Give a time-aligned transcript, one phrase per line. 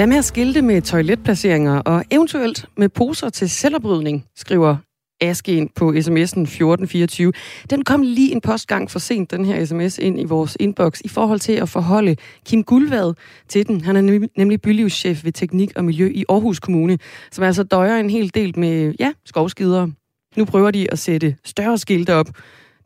[0.00, 4.76] Hvad med at skilte med toiletplaceringer og eventuelt med poser til selvoprydning, skriver
[5.20, 7.32] Aske ind på sms'en 1424.
[7.70, 11.08] Den kom lige en postgang for sent, den her sms, ind i vores inbox, i
[11.08, 13.14] forhold til at forholde Kim Guldvad
[13.48, 13.80] til den.
[13.80, 16.98] Han er nemlig bylivschef ved Teknik og Miljø i Aarhus Kommune,
[17.32, 19.88] som altså døjer en hel del med, ja, skovskider.
[20.36, 22.28] Nu prøver de at sætte større skilte op.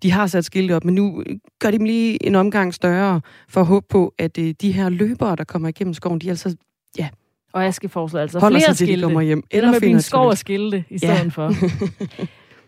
[0.02, 3.20] De har sat skilte op, men nu øh, gør de dem lige en omgang større
[3.48, 6.56] for at håbe på, at øh, de her løbere, der kommer igennem skoven, de altså,
[6.98, 7.08] ja,
[7.52, 9.02] og jeg skal foreslå altså Holder flere sig til, de skilte.
[9.06, 9.42] kommer hjem.
[9.50, 11.16] Eller med finder min skov og skilte i Ja.
[11.16, 11.52] stedet for.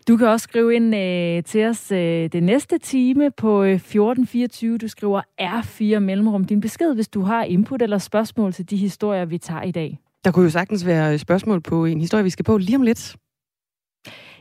[0.09, 1.99] Du kan også skrive ind øh, til os øh,
[2.33, 4.79] det næste time på øh, 1424.
[4.79, 9.25] Du skriver R4 mellemrum din besked, hvis du har input eller spørgsmål til de historier,
[9.25, 9.99] vi tager i dag.
[10.25, 13.17] Der kunne jo sagtens være spørgsmål på en historie, vi skal på lige om lidt.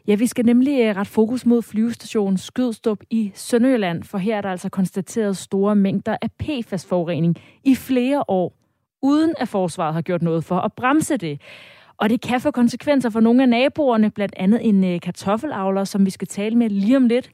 [0.07, 4.41] Ja, vi skal nemlig øh, ret fokus mod flyvestationen Skydstrup i Sønderjylland, for her er
[4.41, 8.53] der altså konstateret store mængder af PFAS-forurening i flere år,
[9.05, 11.41] uden at forsvaret har gjort noget for at bremse det.
[11.97, 16.05] Og det kan få konsekvenser for nogle af naboerne, blandt andet en øh, kartoffelavler, som
[16.05, 17.29] vi skal tale med lige om lidt.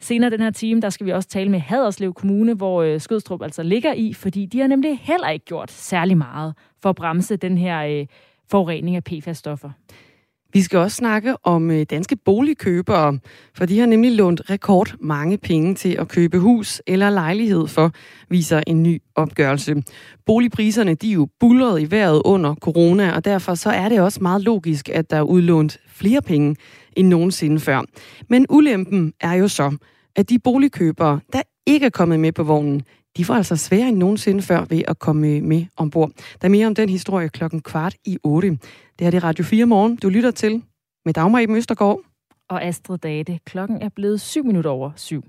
[0.00, 3.42] Senere den her time, der skal vi også tale med Haderslev Kommune, hvor øh, Skødstrup
[3.42, 7.36] altså ligger i, fordi de har nemlig heller ikke gjort særlig meget for at bremse
[7.36, 8.06] den her øh,
[8.50, 9.70] forurening af PFAS-stoffer.
[10.54, 13.18] Vi skal også snakke om øh, danske boligkøbere,
[13.54, 17.92] for de har nemlig lånt rekord mange penge til at købe hus eller lejlighed for,
[18.28, 19.82] viser en ny opgørelse.
[20.26, 24.22] Boligpriserne de er jo bullerede i vejret under corona, og derfor så er det også
[24.22, 26.56] meget logisk, at der er udlånt flere penge
[26.96, 27.82] end nogensinde før.
[28.28, 29.76] Men ulempen er jo så,
[30.16, 32.82] at de boligkøbere, der ikke er kommet med på vognen,
[33.16, 36.10] de var altså sværere end nogensinde før ved at komme øh, med ombord.
[36.42, 38.48] Der er mere om den historie klokken kvart i 8.
[38.48, 38.60] Det
[39.00, 39.96] her det er Radio 4 morgen.
[39.96, 40.62] Du lytter til
[41.04, 42.00] med Dagmar Eben Østergaard.
[42.48, 45.24] Og Astrid Date, klokken er blevet 7 minutter over syv.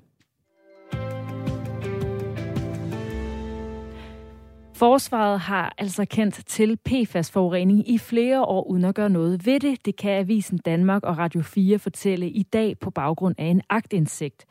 [4.75, 9.85] Forsvaret har altså kendt til PFAS-forurening i flere år uden at gøre noget ved det.
[9.85, 14.45] Det kan Avisen Danmark og Radio 4 fortælle i dag på baggrund af en aktindsigt.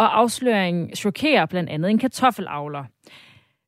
[0.00, 2.84] Og afsløringen chokerer blandt andet en kartoffelavler.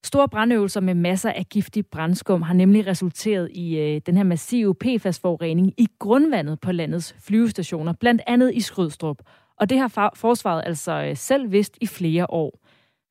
[0.05, 4.75] Store brandøvelser med masser af giftig brandskum har nemlig resulteret i øh, den her massive
[4.75, 9.17] PFAS-forurening i grundvandet på landets flyvestationer, blandt andet i Skrydstrup.
[9.57, 12.59] Og det har forsvaret altså øh, selv vidst i flere år.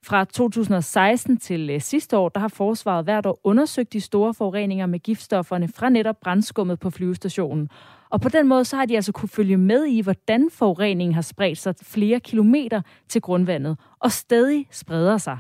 [0.06, 4.86] Fra 2016 til øh, sidste år, der har forsvaret hvert år undersøgt de store forureninger
[4.86, 7.70] med giftstofferne fra netop brandskummet på flyvestationen.
[8.12, 11.22] Og på den måde så har de altså kunne følge med i, hvordan forureningen har
[11.22, 15.40] spredt sig flere kilometer til grundvandet, og stadig spreder sig.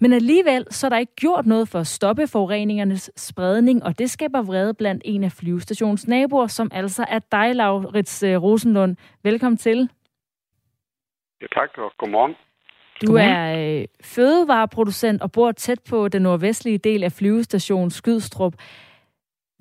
[0.00, 4.10] Men alligevel så er der ikke gjort noget for at stoppe forureningernes spredning, og det
[4.10, 8.96] skaber vrede blandt en af flyvestations naboer, som altså er dig, Laurits øh, Rosenlund.
[9.22, 9.90] Velkommen til.
[11.40, 12.34] Ja, tak, og godmorgen.
[13.06, 18.54] Du er øh, fødevareproducent og bor tæt på den nordvestlige del af flyvestationen Skydstrup.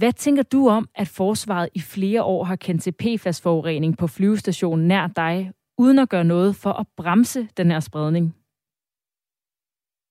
[0.02, 4.88] Hvad tænker du om, at forsvaret i flere år har kendt til PFAS-forurening på flyvestationen
[4.88, 8.25] nær dig, uden at gøre noget for at bremse den her spredning?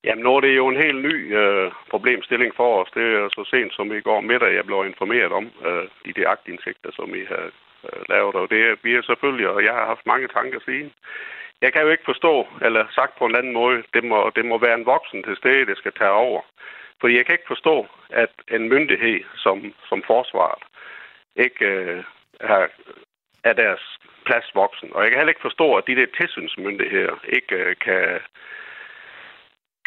[0.05, 2.91] Jamen, nu er det jo en helt ny øh, problemstilling for os.
[2.95, 6.29] Det er så sent som i går middag, jeg blev informeret om øh, de der
[6.29, 7.47] agtindsigter, som I har
[7.89, 8.35] øh, lavet.
[8.41, 10.93] Og det er, vi er selvfølgelig, og jeg har haft mange tanker siden.
[11.65, 12.35] Jeg kan jo ikke forstå,
[12.67, 15.67] eller sagt på en anden måde, det må, det må være en voksen til stede,
[15.67, 16.41] det skal tage over.
[17.01, 20.63] Fordi jeg kan ikke forstå, at en myndighed som, som forsvaret
[21.37, 22.05] ikke øh,
[22.41, 22.71] har,
[23.45, 24.89] er deres plads voksen.
[24.95, 28.21] Og jeg kan heller ikke forstå, at de der tilsynsmyndigheder ikke øh, kan,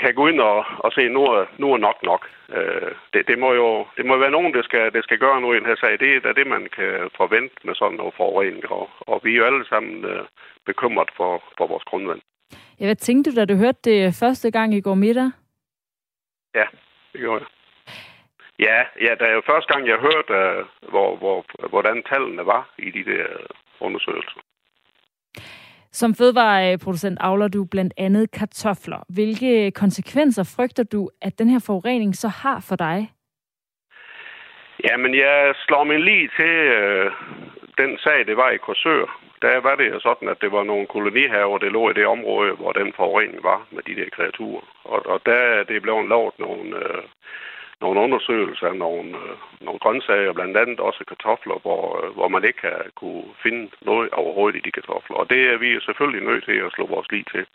[0.01, 2.29] kan gå ind og, og se, nu er, nu er nok nok.
[2.57, 5.55] Øh, det, det, må jo det må være nogen, der skal, der skal gøre noget
[5.55, 5.99] i den her sag.
[5.99, 8.71] Det er det, man kan forvente med sådan noget forurening.
[8.71, 10.25] Og, og vi er jo alle sammen øh,
[10.65, 12.21] bekymret for, for vores grundvand.
[12.79, 15.31] Ja, hvad tænkte du, da du hørte det første gang i går middag?
[16.55, 16.65] Ja,
[17.11, 17.49] det gjorde jeg.
[18.59, 22.73] Ja, ja, det er jo første gang, jeg hørte, øh, hvor, hvor, hvordan tallene var
[22.77, 23.27] i de der
[23.79, 24.39] undersøgelser.
[25.91, 29.03] Som fødevareproducent avler du blandt andet kartofler.
[29.09, 33.11] Hvilke konsekvenser frygter du, at den her forurening så har for dig?
[34.89, 37.11] Jamen, jeg slår min lige til øh,
[37.77, 39.28] den sag, det var i Korsør.
[39.41, 42.51] Der var det jo sådan, at det var nogle kolonihaver, der lå i det område,
[42.51, 44.65] hvor den forurening var med de der kreaturer.
[44.83, 47.03] Og, og der er det blevet lavet nogle, øh,
[47.81, 52.43] nogle undersøgelser af nogle, øh, nogle grøntsager, blandt andet også kartofler, hvor, øh, hvor man
[52.43, 55.15] ikke har kunne finde noget overhovedet i de kartofler.
[55.17, 57.45] Og det er vi selvfølgelig nødt til at slå vores lige til.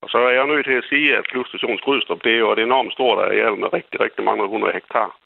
[0.00, 1.78] Og så er jeg nødt til at sige, at flyvestationen
[2.24, 5.16] det er jo et enormt stort areal med rigtig, rigtig mange hundrede hektar.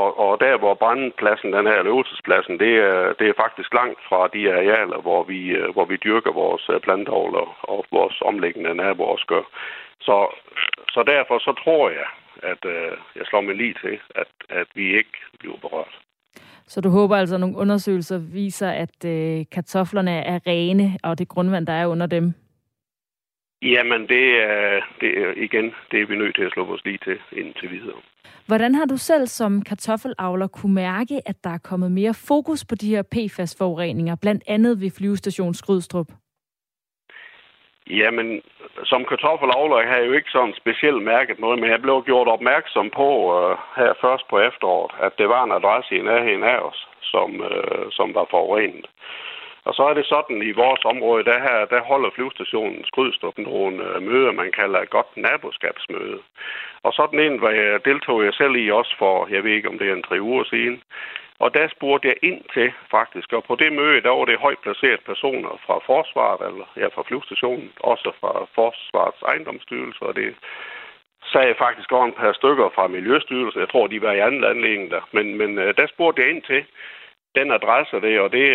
[0.00, 4.20] Og, og der, hvor brandpladsen, den her øvelsespladsen, det er, det er faktisk langt fra
[4.34, 9.12] de arealer, hvor vi, øh, hvor vi dyrker vores øh, plantavler og vores omlæggende naboer
[9.14, 9.44] også gør.
[10.00, 10.16] Så,
[10.94, 12.08] så derfor så tror jeg,
[12.42, 15.94] at øh, jeg slår mig lige til, at, at vi ikke bliver berørt.
[16.66, 21.28] Så du håber altså, at nogle undersøgelser viser, at øh, kartoflerne er rene, og det
[21.28, 22.34] grundvand, der er under dem?
[23.64, 26.98] Jamen, det er, det er igen, det er vi nødt til at slå vores lige
[27.04, 28.00] til indtil videre.
[28.46, 32.74] Hvordan har du selv som kartoffelavler kunne mærke, at der er kommet mere fokus på
[32.74, 36.06] de her PFAS-forureninger, blandt andet ved flyvestation Skrydstrup?
[37.90, 38.42] Jamen,
[38.84, 42.90] som kartoffelavler har jeg jo ikke sådan specielt mærket noget, men jeg blev gjort opmærksom
[42.90, 46.88] på uh, her først på efteråret, at det var en adresse i nærheden af os,
[47.02, 48.86] som, uh, som var forurenet.
[49.64, 53.76] Og så er det sådan, i vores område, der, her, der holder flyvestationen Skrydstrup nogle
[53.88, 56.18] øh, møder, man kalder et godt naboskabsmøde.
[56.82, 59.78] Og sådan en var jeg, deltog jeg selv i også for, jeg ved ikke om
[59.78, 60.82] det er en tre uger siden.
[61.38, 64.58] Og der spurgte jeg ind til faktisk, og på det møde, der var det højt
[64.58, 70.34] placeret personer fra Forsvaret, eller ja, fra flyvestationen, også fra Forsvarets ejendomsstyrelse, og det
[71.32, 73.60] sagde faktisk også en par stykker fra Miljøstyrelsen.
[73.60, 75.02] Jeg tror, de var i anden anledning der.
[75.12, 76.64] Men, men øh, der spurgte jeg ind til
[77.34, 78.46] den adresse der, og det,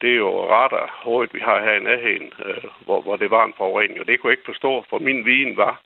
[0.00, 3.54] det er jo radarhovedet, vi har her i nærheden, øh, hvor, hvor det var en
[3.56, 4.00] forurening.
[4.00, 5.80] Og det kunne jeg ikke forstå, for min viden var,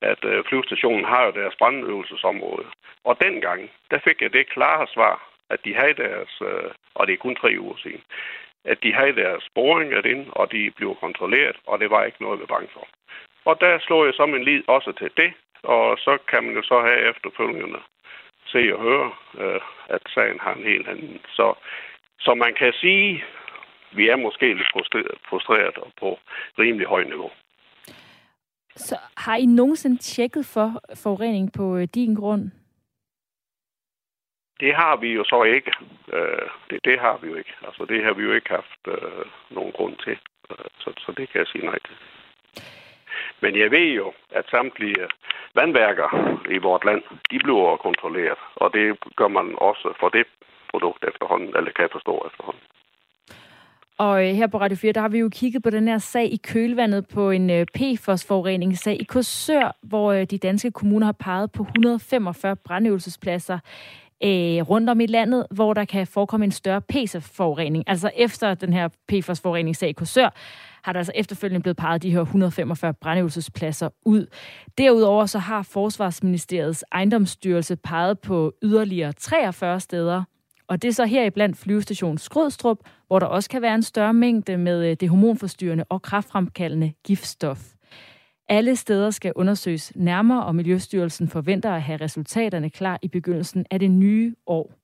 [0.00, 2.66] at uh, flyvestationen har jo deres brandøvelsesområde.
[3.04, 7.12] Og dengang, der fik jeg det klare svar, at de havde deres, øh, og det
[7.12, 8.02] er kun tre uger siden,
[8.64, 12.40] at de havde deres boringer ind, og de blev kontrolleret, og det var ikke noget,
[12.40, 12.86] vi bange for.
[13.44, 15.32] Og der slog jeg så min lid også til det,
[15.62, 17.80] og så kan man jo så have efterfølgende
[18.52, 19.10] se og høre,
[19.42, 21.20] øh, at sagen har en helt anden.
[21.28, 21.54] Så,
[22.20, 23.24] så man kan sige,
[23.92, 26.18] vi er måske lidt frustreret, frustreret og på
[26.58, 27.30] rimelig højt niveau.
[28.76, 32.50] Så har I nogensinde tjekket for forurening på øh, din grund?
[34.60, 35.72] Det har vi jo så ikke.
[36.12, 37.54] Øh, det, det har vi jo ikke.
[37.66, 40.18] Altså, det har vi jo ikke haft øh, nogen grund til.
[40.50, 41.96] Øh, så, så det kan jeg sige nej til.
[43.40, 45.08] Men jeg ved jo, at samtlige
[45.60, 46.08] vandværker
[46.56, 48.40] i vort land, de bliver kontrolleret.
[48.62, 48.84] Og det
[49.18, 50.26] gør man også for det
[50.72, 52.64] produkt efterhånden, eller kan jeg forstå efterhånden.
[53.98, 56.32] Og øh, her på Radio 4, der har vi jo kigget på den her sag
[56.32, 61.52] i kølvandet på en øh, PFOS-forureningssag i Korsør, hvor øh, de danske kommuner har peget
[61.52, 63.58] på 145 brandøvelsespladser
[64.24, 67.84] øh, rundt om i landet, hvor der kan forekomme en større PFOS-forurening.
[67.86, 70.30] Altså efter den her PFOS-forureningssag i Korsør,
[70.82, 74.26] har der altså efterfølgende blevet peget de her 145 brandøvelsespladser ud.
[74.78, 80.24] Derudover så har Forsvarsministeriets ejendomsstyrelse peget på yderligere 43 steder,
[80.68, 83.82] og det er så her i blandt flyvestation Skrødstrup, hvor der også kan være en
[83.82, 87.72] større mængde med øh, det hormonforstyrrende og kraftfremkaldende giftstof.
[88.48, 93.80] Alle steder skal undersøges nærmere, og Miljøstyrelsen forventer at have resultaterne klar i begyndelsen af
[93.80, 94.77] det nye år.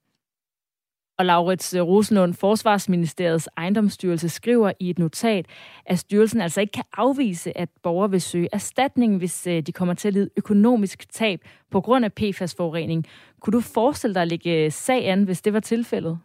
[1.18, 5.46] Og Laurits øh, Rosenlund, Forsvarsministeriets ejendomsstyrelse, skriver i et notat,
[5.86, 9.94] at styrelsen altså ikke kan afvise, at borgere vil søge erstatning, hvis øh, de kommer
[9.94, 11.40] til at lide økonomisk tab
[11.70, 13.06] på grund af PFAS-forurening.
[13.40, 16.18] Kunne du forestille dig at lægge øh, sag an, hvis det var tilfældet?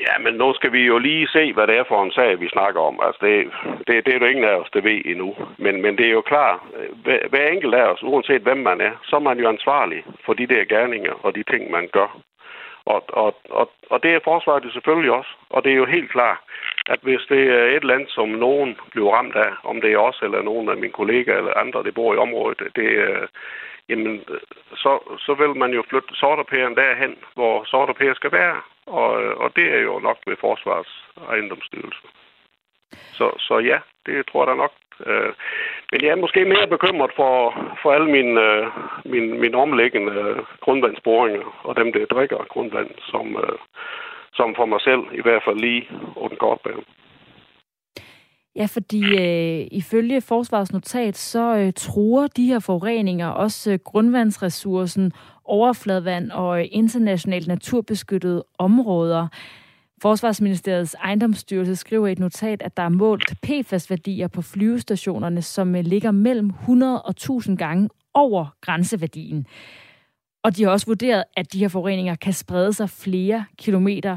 [0.00, 2.48] Ja, men nu skal vi jo lige se, hvad det er for en sag, vi
[2.48, 3.00] snakker om.
[3.02, 3.50] Altså, det,
[3.86, 5.36] det, det er jo ingen af os, der ved endnu.
[5.58, 8.80] Men, men det er jo klart, øh, hver, hver enkelt af os, uanset hvem man
[8.80, 12.20] er, så er man jo ansvarlig for de der gerninger og de ting, man gør.
[12.86, 15.30] Og, og, og, og det er forsvaret selvfølgelig også.
[15.50, 16.38] Og det er jo helt klart,
[16.86, 20.20] at hvis det er et land, som nogen bliver ramt af, om det er os
[20.22, 23.28] eller nogen af mine kollegaer eller andre, der bor i området, det, øh,
[23.88, 24.24] jamen,
[24.74, 28.60] så, så vil man jo flytte sorterpæren derhen, hvor sorterpæren skal være.
[28.86, 29.10] Og,
[29.42, 32.06] og det er jo nok ved Forsvars ejendomsstyrelse.
[33.12, 34.72] Så, så ja, det tror jeg da nok.
[35.06, 35.32] Øh,
[35.92, 37.34] men jeg er måske mere bekymret for,
[37.82, 38.66] for alle mine, øh,
[39.04, 43.58] mine, mine omliggende øh, grundvandsboringer og dem, der drikker grundvand, som, øh,
[44.34, 46.84] som for mig selv i hvert fald lige på den korte bane.
[48.56, 55.12] Ja, fordi øh, ifølge forsvarsnotat, så øh, truer de her forureninger også øh, grundvandsressourcen,
[55.44, 59.28] overfladevand og internationalt naturbeskyttede områder.
[60.02, 65.84] Forsvarsministeriets ejendomsstyrelse skriver i et notat, at der er målt PFAS-værdier på flyvestationerne, som øh,
[65.84, 69.46] ligger mellem 100 og 1000 gange over grænseværdien.
[70.44, 74.16] Og de har også vurderet, at de her forureninger kan sprede sig flere kilometer.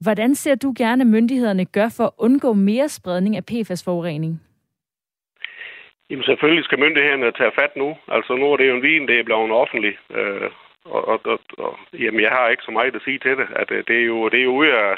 [0.00, 4.40] Hvordan ser du gerne, at myndighederne gør for at undgå mere spredning af PFAS-forurening?
[6.10, 7.96] Jamen selvfølgelig skal myndighederne tage fat nu.
[8.08, 9.98] Altså nu er det jo en vin, det er blevet offentlig.
[10.10, 10.50] Øh,
[10.84, 13.48] og, og, og, og, jamen jeg har ikke så meget at sige til det.
[13.56, 14.96] At øh, det er jo, det er jo ude af,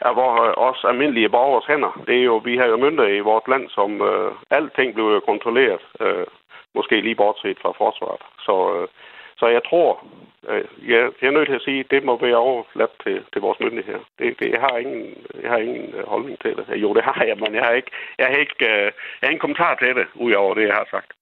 [0.00, 2.02] af vores, os almindelige borgers hænder.
[2.06, 5.82] Det er jo, vi har jo myndigheder i vores land, som øh, alting bliver kontrolleret.
[6.00, 6.26] Øh,
[6.74, 8.22] måske lige bortset fra forsvaret.
[8.46, 8.88] Så, øh,
[9.38, 10.06] så jeg tror,
[10.48, 13.40] øh, jeg, jeg er nødt til at sige, at det må være overladt til, til
[13.40, 14.04] vores myndigheder.
[14.18, 15.06] Det, det, jeg, har ingen,
[15.42, 16.64] jeg har ingen øh, holdning til det.
[16.82, 18.84] Jo, det har jeg, men jeg har ikke, jeg har ikke, øh,
[19.18, 21.12] jeg har ingen kommentar til det, udover det, jeg har sagt.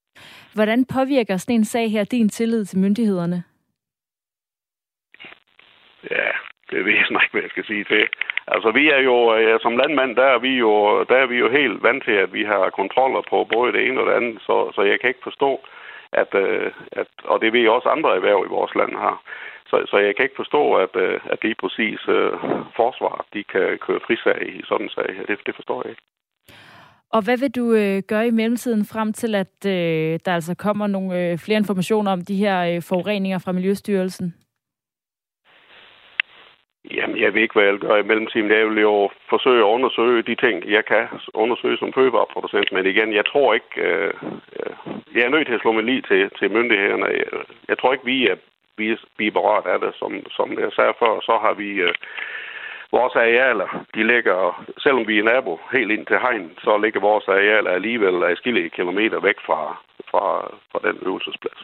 [0.55, 3.45] Hvordan påvirker sådan en sag her din tillid til myndighederne?
[6.11, 6.31] Ja,
[6.71, 8.07] det ved jeg snart ikke, hvad jeg skal sige til.
[8.47, 11.49] Altså, vi er jo, ja, som landmand, der er, vi jo, der er vi jo
[11.51, 14.73] helt vant til, at vi har kontroller på både det ene og det andet, så,
[14.75, 15.61] så jeg kan ikke forstå,
[16.23, 19.23] at, øh, at, og det ved også andre erhverv i vores land har.
[19.71, 22.33] Så, så jeg kan ikke forstå, at, øh, at lige præcis uh,
[22.77, 25.09] forsvar, de kan køre frisag i sådan en sag.
[25.29, 26.03] Det, det forstår jeg ikke.
[27.11, 30.87] Og hvad vil du øh, gøre i mellemtiden frem til, at øh, der altså kommer
[30.87, 34.35] nogle øh, flere informationer om de her øh, forureninger fra Miljøstyrelsen?
[36.91, 38.51] Jamen, jeg ved ikke, hvad jeg gør i mellemtiden.
[38.51, 42.73] Jeg vil jo forsøge at undersøge de ting, jeg kan undersøge som fødevareproducent.
[42.73, 43.75] Men igen, jeg tror ikke...
[43.77, 44.13] Øh,
[44.61, 44.75] øh
[45.15, 47.07] jeg er nødt til at slå mig lige til, til myndighederne.
[47.07, 47.27] Jeg,
[47.69, 48.37] jeg tror ikke, vi er,
[48.77, 49.93] vi, er, vi er berørt af det.
[49.95, 51.69] Som, som jeg sagde før, så har vi...
[51.71, 51.95] Øh,
[52.97, 57.29] vores arealer, de ligger, selvom vi er nabo helt ind til hegn, så ligger vores
[57.29, 58.37] arealer alligevel af
[58.79, 59.61] kilometer væk fra,
[60.11, 60.25] fra,
[60.71, 61.61] fra den øvelsesplads.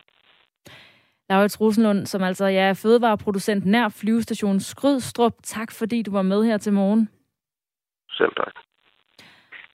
[1.30, 5.34] Laurits Rosenlund, som altså ja, er fødevareproducent nær flyvestationen Skrydstrup.
[5.42, 7.08] Tak fordi du var med her til morgen.
[8.10, 8.52] Selv tak.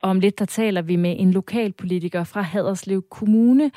[0.02, 3.70] Og om lidt, der taler vi med en lokalpolitiker fra Haderslev Kommune.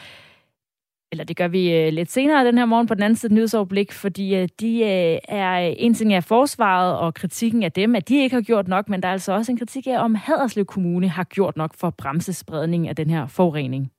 [1.11, 3.91] Eller det gør vi uh, lidt senere den her morgen på den anden side nyhedsoverblik,
[3.91, 8.21] fordi uh, de uh, er en ting af forsvaret og kritikken af dem, at de
[8.23, 11.09] ikke har gjort nok, men der er altså også en kritik af, om Haderslev Kommune
[11.09, 13.91] har gjort nok for bremsespredning af den her forurening.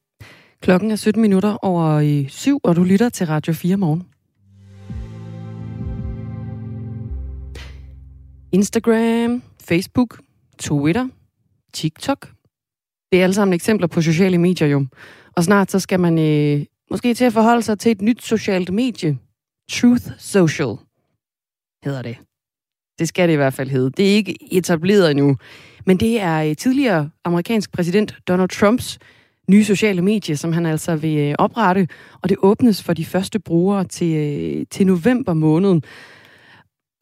[0.62, 4.06] Klokken er 17 minutter over i syv, og du lytter til Radio 4 morgen.
[8.52, 10.20] Instagram, Facebook,
[10.58, 11.08] Twitter,
[11.72, 12.28] TikTok.
[13.12, 14.86] Det er alle sammen eksempler på sociale medier jo.
[15.36, 18.72] Og snart så skal man øh, måske til at forholde sig til et nyt socialt
[18.72, 19.18] medie.
[19.70, 20.76] Truth Social
[21.84, 22.16] hedder det.
[22.98, 23.90] Det skal det i hvert fald hedde.
[23.90, 25.36] Det er ikke etableret endnu.
[25.86, 28.98] Men det er øh, tidligere amerikansk præsident Donald Trumps
[29.50, 31.88] nye sociale medie, som han altså vil øh, oprette,
[32.22, 35.80] og det åbnes for de første brugere til, øh, til november måned.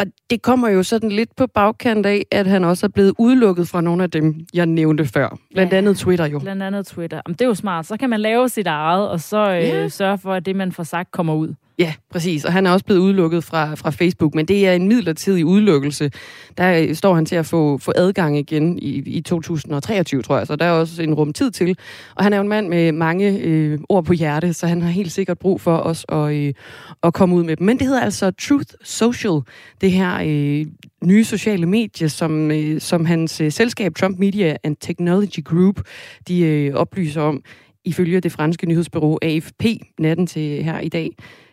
[0.01, 3.69] Og det kommer jo sådan lidt på bagkant af, at han også er blevet udelukket
[3.69, 5.39] fra nogle af dem, jeg nævnte før.
[5.55, 6.39] Blandt ja, andet Twitter jo.
[6.39, 7.21] Blandt andet Twitter.
[7.27, 7.87] Jamen, det er jo smart.
[7.87, 9.89] Så kan man lave sit eget, og så øh, ja.
[9.89, 11.55] sørge for, at det, man får sagt, kommer ud.
[11.79, 12.45] Ja, præcis.
[12.45, 16.11] Og han er også blevet udelukket fra, fra Facebook, men det er en midlertidig udelukkelse.
[16.59, 20.47] Der øh, står han til at få, få adgang igen i, i 2023, tror jeg,
[20.47, 21.79] så der er også en rum tid til.
[22.15, 24.91] Og han er jo en mand med mange øh, ord på hjerte, så han har
[24.91, 26.55] helt sikkert brug for os at, øh,
[27.03, 27.67] at komme ud med dem.
[27.67, 29.41] Men det hedder altså Truth Social,
[29.81, 30.67] det her øh,
[31.05, 35.81] nye sociale medie, som, øh, som hans øh, selskab Trump Media and Technology Group,
[36.29, 37.43] de øh, oplyser om,
[37.89, 39.65] ifølge det franske nyhedsbureau AFP
[39.99, 41.11] natten til her i dag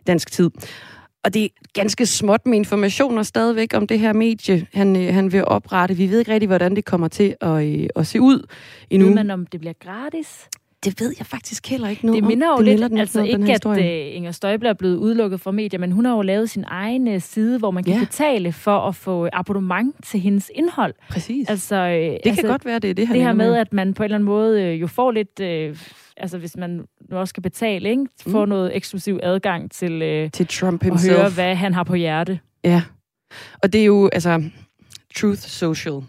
[0.07, 0.49] dansk tid.
[1.23, 5.31] Og det er ganske småt med informationer stadigvæk om det her medie, han, øh, han
[5.31, 5.97] vil oprette.
[5.97, 8.47] Vi ved ikke rigtig, hvordan det kommer til at, øh, at se ud
[8.89, 9.07] endnu.
[9.07, 10.49] Ved man, om det bliver gratis?
[10.85, 13.53] Det ved jeg faktisk heller ikke noget Det minder jo det lidt, den, altså ikke
[13.53, 13.77] at uh,
[14.15, 17.59] Inger Støjberg er blevet udelukket fra medier, men hun har jo lavet sin egen side,
[17.59, 17.99] hvor man kan ja.
[17.99, 20.93] betale for at få abonnement til hendes indhold.
[21.09, 21.49] Præcis.
[21.49, 23.73] Altså, det altså, kan godt være, det er det, han Det her med, med, at
[23.73, 25.39] man på en eller anden måde jo får lidt...
[25.39, 25.77] Uh,
[26.17, 28.05] altså hvis man nu også skal betale, ikke?
[28.21, 28.49] Få mm.
[28.49, 31.13] noget eksklusiv adgang til, øh, til Trump himself.
[31.13, 32.39] at høre, hvad han har på hjerte.
[32.63, 32.83] Ja,
[33.63, 34.43] og det er jo, altså,
[35.15, 36.01] Truth Social.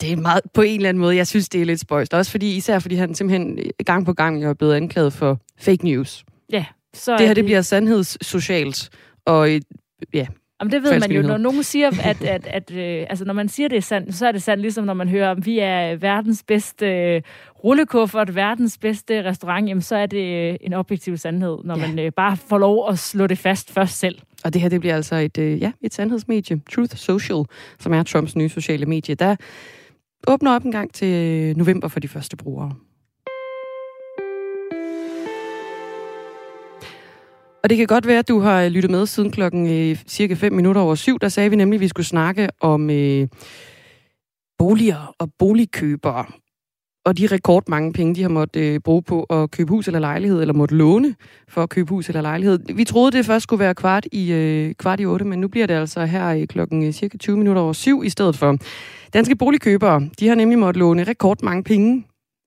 [0.00, 2.14] Det er meget, på en eller anden måde, jeg synes, det er lidt spøjst.
[2.14, 6.24] Også fordi, især fordi han simpelthen gang på gang er blevet anklaget for fake news.
[6.52, 8.90] Ja, så det her, det, det bliver sandhedssocialt.
[9.26, 9.50] Og
[10.14, 10.26] ja,
[10.60, 13.48] Jamen, det ved man jo, når nogen siger, at, at, at øh, altså, når man
[13.48, 15.96] siger, det er sandt, så er det sandt, ligesom når man hører, at vi er
[15.96, 17.22] verdens bedste øh,
[17.64, 21.86] rullekuffert, verdens bedste restaurant, jamen, så er det øh, en objektiv sandhed, når ja.
[21.86, 24.18] man øh, bare får lov at slå det fast først selv.
[24.44, 27.44] Og det her, det bliver altså et, øh, ja, et sandhedsmedie, Truth Social,
[27.78, 29.36] som er Trumps nye sociale medie, der
[30.28, 32.74] åbner op en gang til november for de første brugere.
[37.68, 40.52] Og det kan godt være, at du har lyttet med siden klokken øh, cirka 5
[40.52, 41.18] minutter over syv.
[41.18, 43.28] Der sagde vi nemlig, at vi skulle snakke om øh,
[44.58, 46.24] boliger og boligkøbere.
[47.04, 50.40] Og de rekordmange penge, de har måttet øh, bruge på at købe hus eller lejlighed,
[50.40, 51.14] eller måtte låne
[51.48, 52.58] for at købe hus eller lejlighed.
[52.74, 55.66] Vi troede, det først skulle være kvart i, øh, kvart i 8, men nu bliver
[55.66, 58.56] det altså her i klokken øh, cirka 20 minutter over syv i stedet for.
[59.14, 62.04] Danske boligkøbere, de har nemlig måttet låne rekordmange penge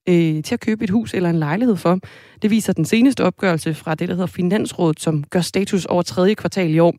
[0.08, 1.98] øh, til at købe et hus eller en lejlighed for.
[2.42, 6.34] Det viser den seneste opgørelse fra det, der hedder Finansrådet, som gør status over tredje
[6.34, 6.94] kvartal i år.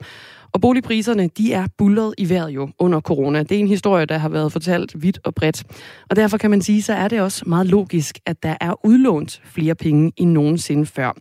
[0.54, 3.44] Og boligpriserne, de er bullet i vejret jo under corona.
[3.44, 5.64] Det er en historie, der har været fortalt vidt og bredt.
[6.10, 9.42] Og derfor kan man sige, så er det også meget logisk, at der er udlånt
[9.46, 11.12] flere penge end nogensinde før.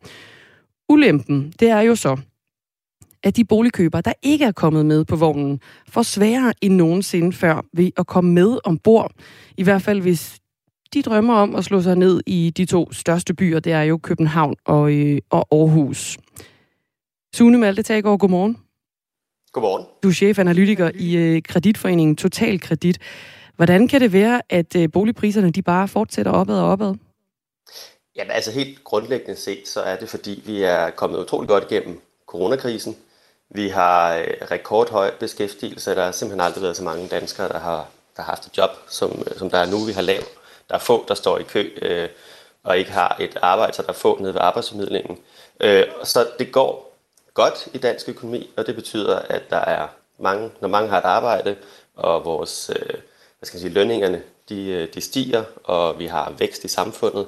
[0.88, 2.16] Ulempen, det er jo så,
[3.22, 7.64] at de boligkøbere, der ikke er kommet med på vognen, får sværere end nogensinde før
[7.72, 9.12] ved at komme med ombord.
[9.56, 10.38] I hvert fald hvis
[10.94, 13.61] de drømmer om at slå sig ned i de to største byer.
[13.61, 16.18] Det er jo København og, øh, og Aarhus.
[17.34, 18.58] Sune Malte Taggaard, godmorgen.
[19.52, 19.87] Godmorgen.
[20.02, 22.99] Du er chefanalytiker i øh, kreditforeningen Total Kredit.
[23.56, 26.94] Hvordan kan det være, at øh, boligpriserne de bare fortsætter opad og opad?
[28.16, 32.00] Jamen altså helt grundlæggende set, så er det fordi, vi er kommet utrolig godt igennem
[32.26, 32.96] coronakrisen.
[33.50, 35.94] Vi har øh, rekordhøj beskæftigelse.
[35.94, 38.70] Der har simpelthen aldrig været så mange danskere, der har, der har haft et job,
[38.88, 39.78] som, som der er nu.
[39.84, 40.26] Vi har lavet.
[40.73, 42.09] Der er få, der står i kø øh,
[42.62, 45.19] og ikke har et arbejde, så der er få nede ved arbejdsformidlingen.
[45.61, 46.97] Øh, så det går
[47.35, 49.88] godt i dansk økonomi, og det betyder, at der er
[50.19, 51.57] mange, når mange har et arbejde,
[51.97, 56.35] og vores øh, hvad skal jeg sige, lønningerne de, øh, de stiger, og vi har
[56.38, 57.26] vækst i samfundet,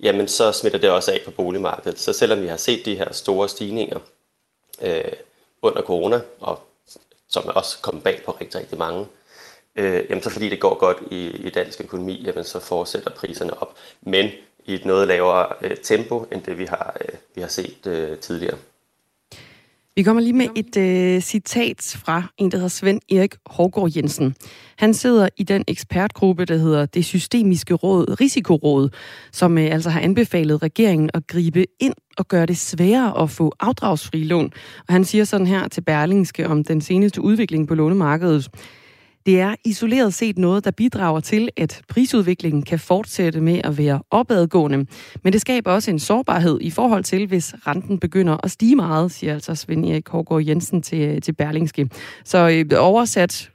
[0.00, 1.98] jamen så smitter det også af på boligmarkedet.
[1.98, 3.98] Så selvom vi har set de her store stigninger
[4.82, 5.12] øh,
[5.62, 6.60] under corona, og
[7.28, 9.06] som er også kommet bag på rigtig, rigtig mange,
[9.76, 13.62] øh, jamen så fordi det går godt i, i dansk økonomi, jamen så fortsætter priserne
[13.62, 14.30] op, men
[14.66, 18.18] i et noget lavere øh, tempo, end det vi har, øh, vi har set øh,
[18.18, 18.56] tidligere.
[19.96, 24.36] Vi kommer lige med et øh, citat fra en, der hedder Svend Erik Hårgaard Jensen.
[24.76, 28.88] Han sidder i den ekspertgruppe, der hedder det systemiske råd, risikoråd,
[29.32, 33.52] som øh, altså har anbefalet regeringen at gribe ind og gøre det sværere at få
[33.60, 34.52] afdragsfri lån.
[34.88, 38.48] Og han siger sådan her til Berlingske om den seneste udvikling på lånemarkedet.
[39.26, 44.02] Det er isoleret set noget, der bidrager til, at prisudviklingen kan fortsætte med at være
[44.10, 44.86] opadgående.
[45.22, 49.10] Men det skaber også en sårbarhed i forhold til, hvis renten begynder at stige meget,
[49.12, 51.88] siger altså Svend Erik Hårgaard Jensen til, til Berlingske.
[52.24, 53.50] Så øh, oversat,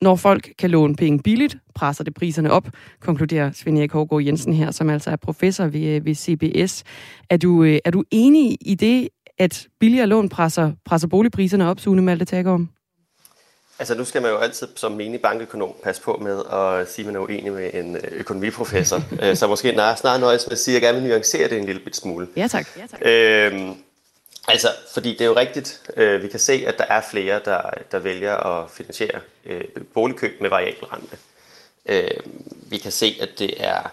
[0.00, 2.68] når folk kan låne penge billigt, presser det priserne op,
[3.00, 6.84] konkluderer Svend Erik Hårgaard Jensen her, som altså er professor ved, øh, ved CBS.
[7.30, 9.08] Er du, øh, er du enig i det,
[9.38, 12.77] at billigere lån presser, presser boligpriserne op, Sune Malte Taggaard?
[13.78, 17.06] Altså nu skal man jo altid som menig bankøkonom passe på med at sige, at
[17.06, 19.02] man er uenig med en øh, økonomiprofessor.
[19.22, 21.64] Øh, så måske snarere nøjes med at sige, at jeg gerne vil nuancere det en
[21.64, 22.28] lille bit smule.
[22.36, 22.66] Ja tak.
[22.76, 23.00] Ja, tak.
[23.02, 23.76] Øhm,
[24.48, 27.70] altså, fordi det er jo rigtigt, øh, vi kan se, at der er flere, der,
[27.92, 29.64] der vælger at finansiere øh,
[29.94, 31.16] boligkøb med variabel rente.
[31.86, 32.10] Øh,
[32.70, 33.92] vi kan se, at det er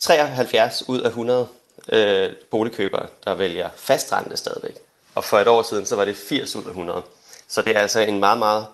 [0.00, 1.48] 73 ud af 100
[1.92, 4.74] øh, boligkøbere, der vælger fast rente stadigvæk.
[5.14, 7.02] Og for et år siden, så var det 80 ud af 100.
[7.48, 8.66] Så det er altså en meget, meget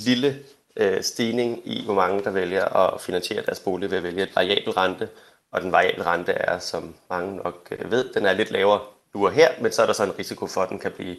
[0.00, 0.38] lille
[0.76, 4.36] øh, stigning i, hvor mange der vælger at finansiere deres bolig ved at vælge et
[4.36, 5.08] variabel rente.
[5.52, 8.80] Og den variable rente er, som mange nok øh, ved, den er lidt lavere
[9.14, 11.16] nu og her, men så er der så en risiko for, at den kan blive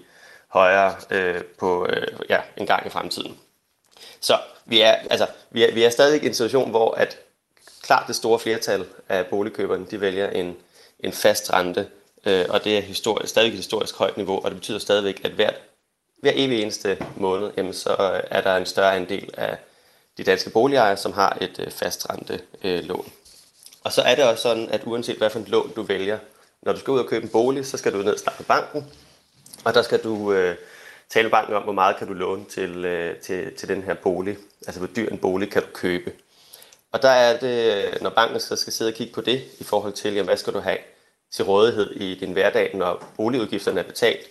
[0.47, 3.39] højere øh, på øh, ja, en gang i fremtiden.
[4.19, 7.17] Så vi er, altså, vi er, vi er stadig i en situation, hvor at
[7.81, 10.57] klart det store flertal af boligkøberne, de vælger en,
[10.99, 11.87] en fast rente,
[12.25, 15.31] øh, og det er historisk, stadig et historisk højt niveau, og det betyder stadigvæk, at
[15.31, 15.61] hvert
[16.21, 19.57] hver evig eneste måned, jamen, så øh, er der en større andel af
[20.17, 23.11] de danske boligejere, som har et øh, fastrente øh, lån.
[23.83, 26.17] Og så er det også sådan, at uanset hvad for et lån du vælger,
[26.61, 28.85] når du skal ud og købe en bolig, så skal du ned og starte banken,
[29.65, 30.55] og der skal du øh,
[31.09, 33.93] tale med banken om, hvor meget kan du låne til, øh, til, til den her
[33.93, 36.13] bolig, altså hvor dyr en bolig kan du købe.
[36.91, 39.63] Og der er det, øh, når banken så skal sidde og kigge på det, i
[39.63, 40.77] forhold til, jamen, hvad skal du have
[41.31, 44.27] til rådighed i din hverdag, når boligudgifterne er betalt,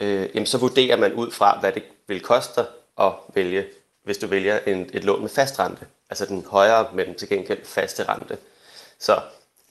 [0.00, 2.60] øh, jamen så vurderer man ud fra, hvad det vil koste
[3.00, 3.66] at vælge,
[4.04, 5.86] hvis du vælger en, et lån med fast rente.
[6.10, 8.38] Altså den højere, men til gengæld faste rente.
[8.98, 9.20] Så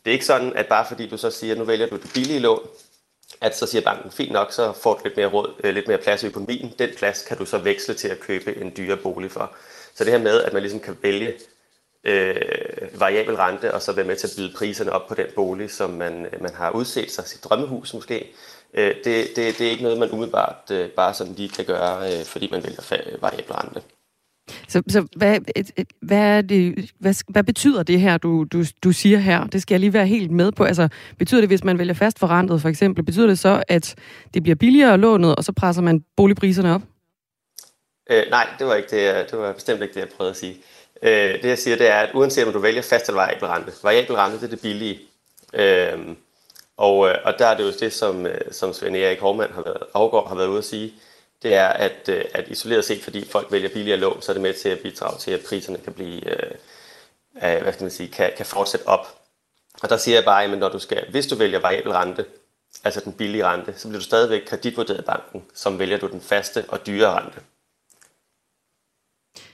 [0.06, 2.12] det er ikke sådan, at bare fordi du så siger, at nu vælger du det
[2.14, 2.68] billige lån,
[3.42, 5.98] at så siger banken, fint nok, så får du lidt mere, råd, øh, lidt mere
[5.98, 6.74] plads i økonomien.
[6.80, 9.52] Den plads kan du så veksle til at købe en dyre bolig for.
[9.96, 11.34] Så det her med, at man ligesom kan vælge
[12.04, 12.36] øh,
[12.94, 15.90] variabel rente, og så være med til at byde priserne op på den bolig, som
[15.90, 18.34] man, øh, man har udset sig, sit drømmehus måske,
[18.74, 22.14] øh, det, det, det er ikke noget, man umiddelbart øh, bare sådan lige kan gøre,
[22.14, 23.82] øh, fordi man vælger variabel rente.
[24.68, 25.40] Så, så hvad,
[26.02, 29.48] hvad, er det, hvad, hvad betyder det her, du, du, du siger her?
[29.48, 30.64] Det skal jeg lige være helt med på.
[30.64, 33.96] Altså, betyder det, hvis man vælger fast forrentet for eksempel, betyder det så, at
[34.34, 36.82] det bliver billigere lånet, og så presser man boligpriserne op?
[38.10, 40.58] Øh, nej, det var, ikke det, det var bestemt ikke det, jeg prøvede at sige.
[41.04, 43.72] Øh, det jeg siger, det er, at uanset om du vælger fast eller variabel rente,
[43.84, 45.00] variabel rente det er det billige.
[45.54, 46.00] Øh,
[46.82, 49.62] og, øh, og der er det jo det, som, øh, som Svend Erik Hormand har
[49.62, 50.94] været, Afgaard har været ude at sige,
[51.44, 54.42] det er, at, øh, at isoleret set, fordi folk vælger billigere lån, så er det
[54.42, 56.52] med til at bidrage til, at priserne kan blive, øh,
[57.34, 59.08] hvad skal man sige, kan, kan fortsætte op.
[59.84, 62.26] Og der siger jeg bare, at når du skal, hvis du vælger variabel rente,
[62.84, 66.22] altså den billige rente, så bliver du stadigvæk kreditvurderet af banken, som vælger du den
[66.22, 67.40] faste og dyre rente.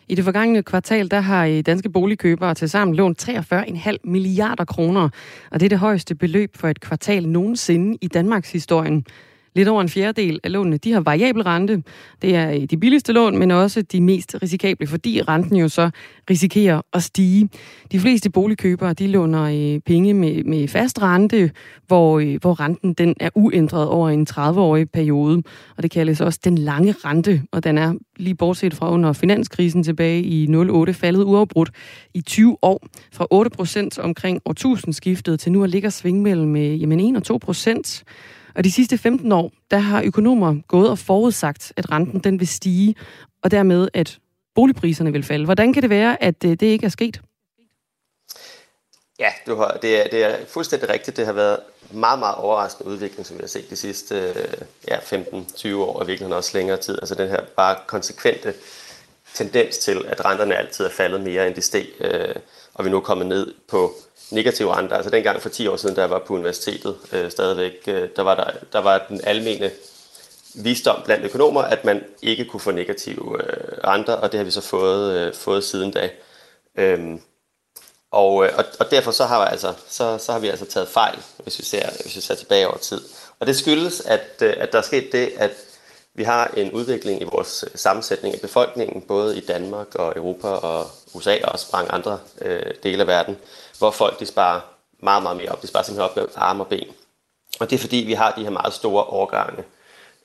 [0.10, 5.10] I det forgangne kvartal, der har danske boligkøbere til sammen lånt 43,5 milliarder kroner,
[5.52, 9.06] og det er det højeste beløb for et kvartal nogensinde i Danmarks historien.
[9.58, 11.84] Lidt over en fjerdedel af lånene, de har variabel rente.
[12.22, 15.90] Det er øh, de billigste lån, men også de mest risikable, fordi renten jo så
[16.30, 17.50] risikerer at stige.
[17.92, 21.52] De fleste boligkøbere, de låner øh, penge med, med fast rente,
[21.88, 25.44] hvor, øh, hvor renten den er uændret over en 30-årig periode.
[25.78, 29.84] Og det kaldes også den lange rente, og den er lige bortset fra under finanskrisen
[29.84, 31.70] tilbage i 08 faldet uafbrudt
[32.14, 32.88] i 20 år.
[33.14, 37.24] Fra 8 procent omkring årtusindskiftet til nu at ligge og svinge mellem jamen 1 og
[37.24, 38.04] 2 procent.
[38.58, 42.48] Og de sidste 15 år, der har økonomer gået og forudsagt, at renten den vil
[42.48, 42.96] stige,
[43.42, 44.20] og dermed at
[44.56, 45.46] boligpriserne vil falde.
[45.46, 47.22] Hvordan kan det være, at øh, det ikke er sket?
[49.20, 51.18] Ja, du har, det, er, det er fuldstændig rigtigt.
[51.18, 51.60] Det har været
[51.92, 54.34] meget, meget overraskende udvikling, som vi har set de sidste
[54.88, 56.98] ja, 15-20 år, og virkelig også længere tid.
[57.02, 58.54] Altså den her bare konsekvente
[59.34, 62.36] tendens til, at renterne altid er faldet mere end de steg, øh,
[62.78, 63.94] og vi nu er kommet ned på
[64.32, 64.96] negative renter.
[64.96, 68.22] Altså dengang for 10 år siden, da jeg var på universitetet øh, stadigvæk, øh, der,
[68.22, 69.72] var der, der var den almene
[70.56, 74.52] visdom blandt økonomer, at man ikke kunne få negative øh, renter, og det har vi
[74.52, 76.10] så fået, øh, fået siden da.
[76.78, 77.22] Øhm,
[78.12, 80.88] og, øh, og, og derfor så har, vi altså, så, så har vi altså taget
[80.88, 83.02] fejl, hvis vi ser, hvis vi ser tilbage over tid.
[83.40, 85.52] Og det skyldes, at, øh, at der er sket det, at
[86.18, 90.48] vi har en udvikling i vores øh, sammensætning af befolkningen, både i Danmark og Europa
[90.48, 93.38] og USA og også mange andre øh, dele af verden,
[93.78, 94.62] hvor folk de sparer
[95.00, 95.62] meget, meget mere op.
[95.62, 96.88] De sparer simpelthen op med arme og ben.
[97.60, 99.64] Og det er fordi, vi har de her meget store årgange,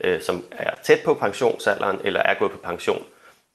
[0.00, 3.04] øh, som er tæt på pensionsalderen eller er gået på pension.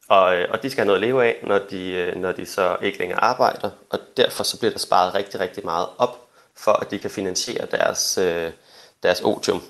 [0.10, 2.46] Og, øh, og de skal have noget at leve af, når de, øh, når de
[2.46, 3.70] så ikke længere arbejder.
[3.90, 7.66] Og derfor så bliver der sparet rigtig, rigtig meget op, for at de kan finansiere
[7.66, 8.52] deres, øh,
[9.04, 9.62] deres otium.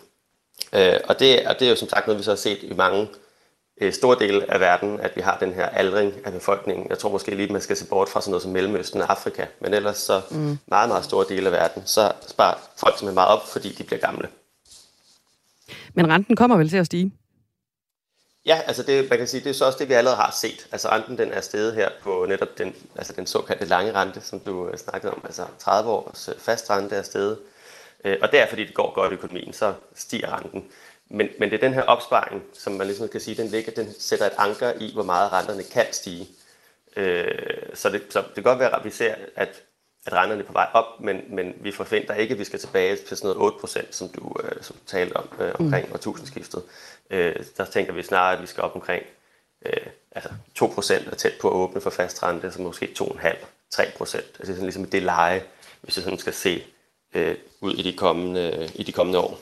[0.74, 2.74] Øh, og, det, og det er jo som sagt noget, vi så har set i
[2.74, 3.08] mange
[3.82, 6.90] øh, store dele af verden, at vi har den her aldring af befolkningen.
[6.90, 9.12] Jeg tror måske lige, at man skal se bort fra sådan noget som Mellemøsten og
[9.12, 10.58] Afrika, men ellers så mm.
[10.68, 14.00] meget, meget store dele af verden, så sparer folk simpelthen meget op, fordi de bliver
[14.00, 14.28] gamle.
[15.94, 17.12] Men renten kommer vel til at stige?
[18.46, 20.68] Ja, altså det, man kan sige, det er så også det, vi allerede har set.
[20.72, 24.40] Altså renten den er steget her på netop den, altså den såkaldte lange rente, som
[24.40, 25.22] du øh, snakkede om.
[25.26, 27.38] Altså 30 års øh, fast rente er steget.
[28.06, 30.72] Øh, og det er, fordi det går godt i økonomien, så stiger renten.
[31.10, 33.94] Men, men det er den her opsparing, som man ligesom kan sige, den, ligger, den
[34.00, 36.28] sætter et anker i, hvor meget renterne kan stige.
[36.96, 37.30] Øh,
[37.74, 39.64] så, det, så det kan godt være, at vi ser, at,
[40.06, 42.96] at renterne er på vej op, men, men vi forventer ikke, at vi skal tilbage
[42.96, 45.94] til sådan noget 8%, som du, øh, som du talte om øh, omkring mm.
[45.94, 46.64] årtusindskiftet.
[47.10, 49.04] Øh, der tænker vi snarere, at vi skal op omkring
[49.66, 50.30] øh, altså
[50.60, 53.22] 2% er tæt på at åbne for fast rente, så måske 2,5-3%.
[53.80, 55.44] Altså sådan ligesom det leje,
[55.82, 56.64] hvis vi sådan skal se
[57.16, 59.40] øh, ud i de kommende, i de kommende år.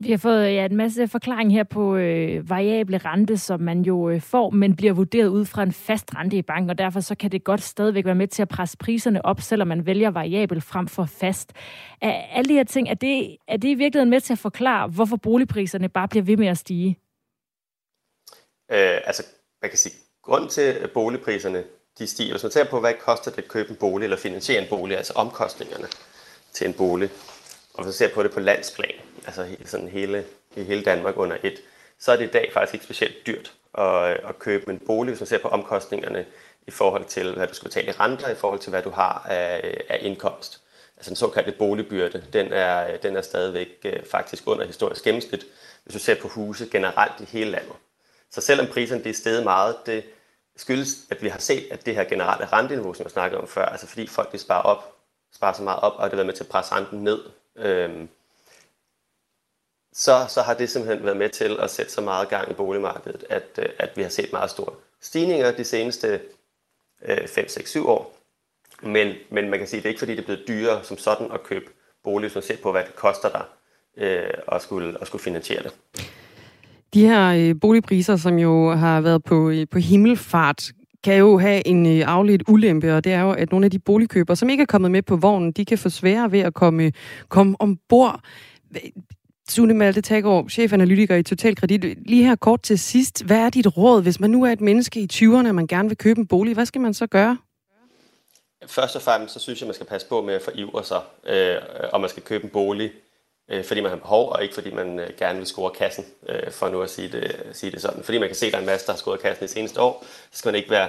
[0.00, 4.10] Vi har fået ja, en masse forklaring her på øh, variable rente, som man jo
[4.10, 7.14] øh, får, men bliver vurderet ud fra en fast rente i banken, og derfor så
[7.14, 10.60] kan det godt stadigvæk være med til at presse priserne op, selvom man vælger variabel
[10.60, 11.52] frem for fast.
[12.00, 14.88] Er, alle de her ting, er det, er det i virkeligheden med til at forklare,
[14.88, 16.98] hvorfor boligpriserne bare bliver ved med at stige?
[18.70, 19.22] Øh, altså,
[19.62, 21.64] man kan sige, grund til at boligpriserne
[21.98, 24.16] de stiger, hvis man ser på, hvad det koster det at købe en bolig eller
[24.16, 25.88] finansiere en bolig, altså omkostningerne
[26.52, 27.10] til en bolig,
[27.74, 28.94] og hvis man ser på det på landsplan,
[29.26, 30.24] altså sådan hele,
[30.56, 31.62] i hele Danmark under et,
[31.98, 35.20] så er det i dag faktisk ikke specielt dyrt at, at købe en bolig, hvis
[35.20, 36.26] man ser på omkostningerne
[36.66, 39.26] i forhold til, hvad du skal betale i renter, i forhold til, hvad du har
[39.28, 40.60] af, af indkomst.
[40.96, 45.46] Altså den såkaldte boligbyrde, den er, den er stadigvæk øh, faktisk under historisk gennemsnit,
[45.84, 47.72] hvis du ser på huse generelt i hele landet.
[48.30, 50.04] Så selvom priserne er steget meget, det
[50.56, 53.64] skyldes, at vi har set, at det her generelle renteniveau, som jeg snakkede om før,
[53.64, 54.96] altså fordi folk de sparer op,
[55.34, 57.20] sparer så meget op, og det har været med til at presse renten ned,
[57.56, 58.08] øhm,
[59.92, 63.24] så, så har det simpelthen været med til at sætte så meget gang i boligmarkedet,
[63.30, 66.20] at, øh, at vi har set meget store stigninger de seneste
[67.02, 68.16] øh, 5, 6, 7 år.
[68.82, 70.98] Men, men man kan sige, at det er ikke fordi, det er blevet dyrere som
[70.98, 71.66] sådan at købe
[72.04, 73.44] bolig, hvis man ser på, hvad det koster dig
[73.96, 75.72] øh, at, skulle, at skulle finansiere det.
[76.94, 80.72] De her øh, boligpriser, som jo har været på, øh, på himmelfart,
[81.04, 83.78] kan jo have en øh, afledt ulempe, og det er jo, at nogle af de
[83.78, 86.84] boligkøbere, som ikke er kommet med på vognen, de kan få sværere ved at komme,
[86.84, 86.92] øh,
[87.28, 88.20] komme ombord.
[89.48, 92.08] Sune Malte Taggaard, chefanalytiker i Total Kredit.
[92.08, 93.24] Lige her kort til sidst.
[93.24, 95.88] Hvad er dit råd, hvis man nu er et menneske i 20'erne, og man gerne
[95.88, 96.54] vil købe en bolig?
[96.54, 97.38] Hvad skal man så gøre?
[98.66, 101.56] Først og fremmest, så synes jeg, man skal passe på med at forivre sig, øh,
[101.92, 102.90] om man skal købe en bolig,
[103.48, 106.50] øh, fordi man har behov, og ikke fordi man øh, gerne vil score kassen, øh,
[106.50, 108.02] for nu at sige det, sige det sådan.
[108.02, 109.80] Fordi man kan se, at der er en masse, der har scoret kassen i seneste
[109.80, 110.88] år, så skal man ikke være,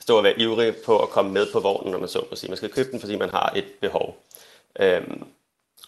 [0.00, 2.50] stå og være ivrig på at komme med på vognen, når man så må sige.
[2.50, 4.16] Man skal købe den, fordi man har et behov.
[4.80, 5.02] Øh,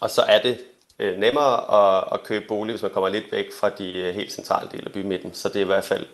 [0.00, 0.58] og så er det
[0.98, 4.32] øh, nemmere at, at købe bolig, hvis man kommer lidt væk fra de øh, helt
[4.32, 5.34] centrale dele af bymidten.
[5.34, 6.06] Så det er i hvert fald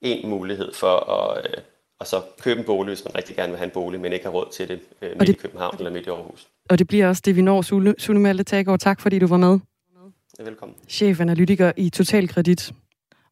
[0.00, 1.62] en mulighed for at, øh,
[2.00, 4.24] at så købe en bolig, hvis man rigtig gerne vil have en bolig, men ikke
[4.24, 6.48] har råd til det øh, midt det, i København eller midt i Aarhus.
[6.70, 8.80] Og det bliver også det, vi når, Sune, Sune Malte Taggaard.
[8.80, 9.58] Tak, fordi du var med.
[10.44, 10.76] Velkommen.
[10.88, 12.72] Chefanalytiker i Total Kredit.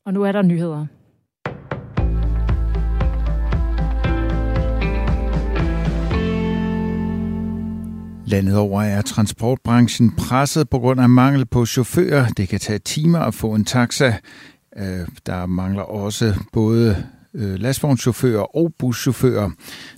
[0.06, 0.86] Og nu er der nyheder.
[8.26, 12.28] Landet over er transportbranchen presset på grund af mangel på chauffører.
[12.28, 14.14] Det kan tage timer at få en taxa.
[14.76, 19.50] Øh, der mangler også både Øh, lastvognschauffører og buschauffører.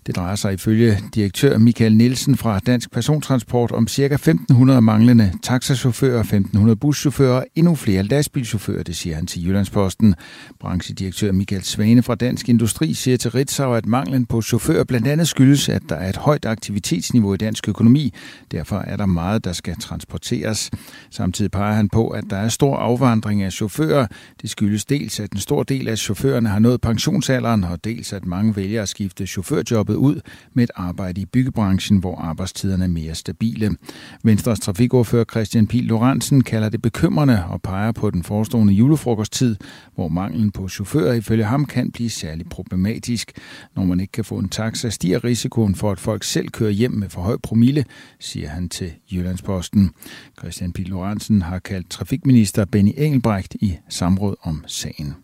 [0.07, 4.17] Det drejer sig ifølge direktør Michael Nielsen fra Dansk Persontransport om ca.
[4.17, 10.15] 1.500 manglende taxachauffører, 1.500 buschauffører og endnu flere lastbilchauffører, det siger han til Jyllandsposten.
[10.61, 15.29] Branchedirektør Michael Svane fra Dansk Industri siger til Ritzau, at manglen på chauffører blandt andet
[15.29, 18.15] skyldes, at der er et højt aktivitetsniveau i dansk økonomi.
[18.51, 20.71] Derfor er der meget, der skal transporteres.
[21.11, 24.07] Samtidig peger han på, at der er stor afvandring af chauffører.
[24.43, 26.81] Det skyldes dels, at en stor del af chaufførerne har nået
[27.25, 30.21] pensionsalderen, og dels at mange vælger at skifte chaufførjobbet ud
[30.53, 33.77] med et arbejde i byggebranchen, hvor arbejdstiderne er mere stabile.
[34.23, 39.57] Venstres trafikordfører Christian Pil Lorentzen kalder det bekymrende og peger på den forestående julefrokosttid,
[39.95, 43.33] hvor manglen på chauffører ifølge ham kan blive særligt problematisk.
[43.77, 46.93] Når man ikke kan få en taxa, stiger risikoen for, at folk selv kører hjem
[46.93, 47.85] med for høj promille,
[48.21, 49.91] siger han til Jyllandsposten.
[50.39, 55.15] Christian Pil Lorentzen har kaldt trafikminister Benny Engelbrecht i samråd om sagen.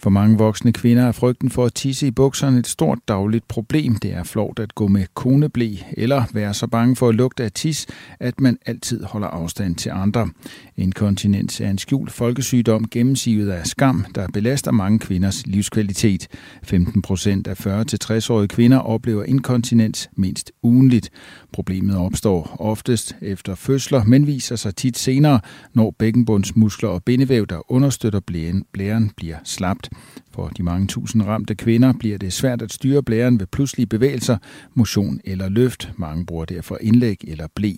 [0.00, 3.94] For mange voksne kvinder er frygten for at tisse i bukserne et stort dagligt problem.
[3.94, 7.52] Det er flot at gå med koneblæ eller være så bange for at lugte af
[7.52, 7.86] tis,
[8.20, 10.28] at man altid holder afstand til andre.
[10.76, 16.28] Inkontinens er en skjult folkesygdom gennemsivet af skam, der belaster mange kvinders livskvalitet.
[16.62, 21.10] 15 procent af 40-60-årige kvinder oplever inkontinens mindst ugenligt.
[21.52, 25.40] Problemet opstår oftest efter fødsler, men viser sig tit senere,
[25.74, 29.87] når bækkenbundsmuskler og bindevæv, der understøtter blæren, blæren bliver slapt.
[30.30, 34.36] For de mange tusind ramte kvinder bliver det svært at styre blæren ved pludselige bevægelser,
[34.74, 35.92] motion eller løft.
[35.96, 37.72] Mange bruger derfor indlæg eller blæ.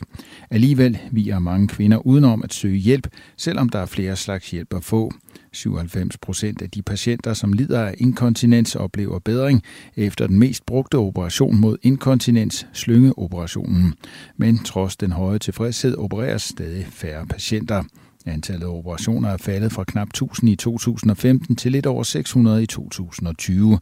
[0.50, 4.84] Alligevel viger mange kvinder udenom at søge hjælp, selvom der er flere slags hjælp at
[4.84, 5.12] få.
[5.52, 9.62] 97 procent af de patienter, som lider af inkontinens, oplever bedring
[9.96, 13.94] efter den mest brugte operation mod inkontinens, slyngeoperationen.
[14.36, 17.82] Men trods den høje tilfredshed opereres stadig færre patienter.
[18.26, 22.66] Antallet af operationer er faldet fra knap 1000 i 2015 til lidt over 600 i
[22.66, 23.78] 2020.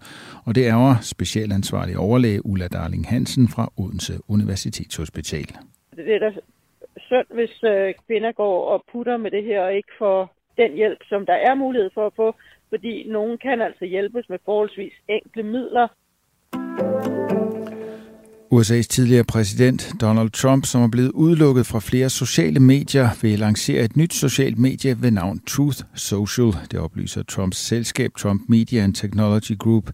[0.46, 5.48] Og det er specialansvarlig overlæge Ulla Darling Hansen fra Odense Universitetshospital.
[5.96, 6.31] Det er da
[6.96, 10.98] synd, hvis øh, kvinder går og putter med det her og ikke får den hjælp,
[11.09, 12.35] som der er mulighed for at få,
[12.68, 15.88] fordi nogen kan altså hjælpes med forholdsvis enkle midler.
[18.52, 23.84] USA's tidligere præsident Donald Trump, som er blevet udelukket fra flere sociale medier, vil lancere
[23.84, 26.52] et nyt socialt medie ved navn Truth Social.
[26.70, 29.90] Det oplyser Trumps selskab Trump Media and Technology Group.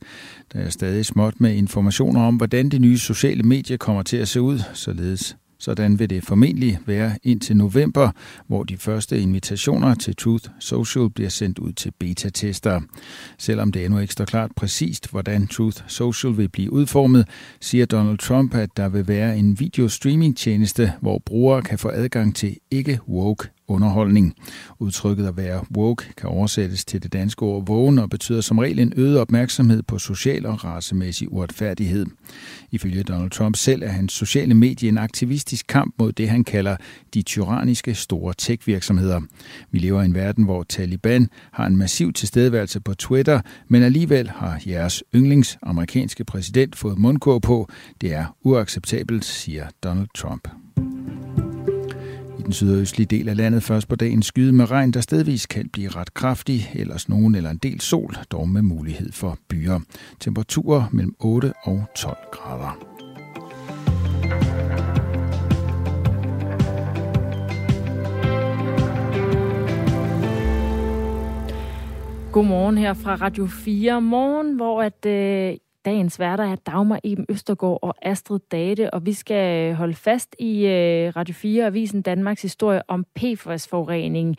[0.53, 4.29] Der er stadig småt med informationer om, hvordan det nye sociale medie kommer til at
[4.29, 8.11] se ud, således sådan vil det formentlig være indtil november,
[8.47, 12.81] hvor de første invitationer til Truth Social bliver sendt ud til beta-tester.
[13.39, 17.29] Selvom det endnu ikke står klart præcist, hvordan Truth Social vil blive udformet,
[17.61, 22.57] siger Donald Trump, at der vil være en videostreaming-tjeneste, hvor brugere kan få adgang til
[22.71, 24.35] ikke-woke underholdning.
[24.79, 28.79] Udtrykket at være woke kan oversættes til det danske ord vågen og betyder som regel
[28.79, 32.07] en øget opmærksomhed på social og racemæssig uretfærdighed.
[32.71, 36.77] Ifølge Donald Trump selv er hans sociale medie en aktivistisk kamp mod det, han kalder
[37.15, 39.21] de tyranniske store tech-virksomheder.
[39.71, 44.31] Vi lever i en verden, hvor Taliban har en massiv tilstedeværelse på Twitter, men alligevel
[44.31, 47.69] har jeres yndlings amerikanske præsident fået mundkur på.
[48.01, 50.49] Det er uacceptabelt, siger Donald Trump
[52.45, 55.89] den sydøstlige del af landet først på dagen skyde med regn, der stedvis kan blive
[55.91, 59.81] ret kraftig, ellers nogen eller en del sol, dog med mulighed for byer.
[60.21, 62.95] Temperaturer mellem 8 og 12 grader.
[72.33, 77.79] Godmorgen her fra Radio 4 Morgen, hvor at øh, Dagens værter er Dagmar Eben Østergaard
[77.83, 82.83] og Astrid Date, og vi skal holde fast i øh, Radio 4 Avisen Danmarks historie
[82.89, 84.37] om PFAS-forurening,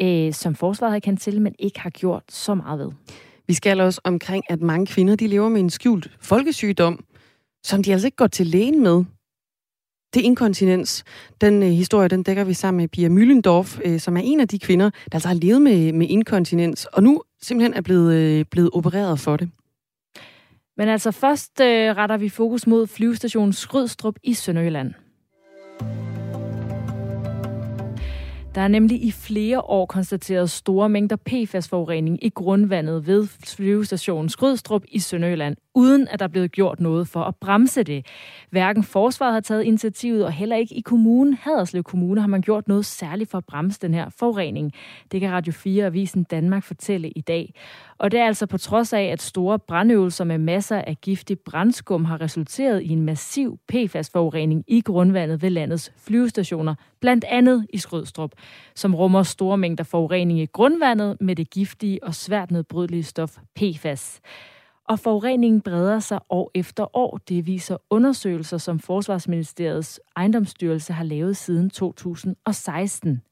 [0.00, 2.92] øh, som forsvaret har kendt til, men ikke har gjort så meget ved.
[3.46, 7.04] Vi skal også omkring, at mange kvinder de lever med en skjult folkesygdom,
[7.64, 9.04] som de altså ikke går til lægen med.
[10.14, 11.04] Det er inkontinens.
[11.40, 14.48] Den øh, historie, den dækker vi sammen med Pia Müllendorf, øh, som er en af
[14.48, 18.44] de kvinder, der altså har levet med, med inkontinens, og nu simpelthen er blevet, øh,
[18.50, 19.50] blevet opereret for det.
[20.76, 24.94] Men altså først øh, retter vi fokus mod flyvestationen Skrydstrup i Sønderjylland.
[28.56, 34.84] Der er nemlig i flere år konstateret store mængder PFAS-forurening i grundvandet ved flyvestationen Skrydstrup
[34.88, 38.06] i Sønderjylland, uden at der er blevet gjort noget for at bremse det.
[38.50, 42.68] Hverken forsvaret har taget initiativet, og heller ikke i kommunen, Haderslev Kommune, har man gjort
[42.68, 44.72] noget særligt for at bremse den her forurening.
[45.12, 47.54] Det kan Radio 4 Avisen Danmark fortælle i dag.
[47.98, 52.04] Og det er altså på trods af, at store brandøvelser med masser af giftig brandskum
[52.04, 58.30] har resulteret i en massiv PFAS-forurening i grundvandet ved landets flyvestationer, blandt andet i Skrødstrup,
[58.74, 64.20] som rummer store mængder forurening i grundvandet med det giftige og svært nedbrydelige stof PFAS.
[64.88, 67.18] Og forureningen breder sig år efter år.
[67.28, 73.22] Det viser undersøgelser, som Forsvarsministeriets ejendomsstyrelse har lavet siden 2016.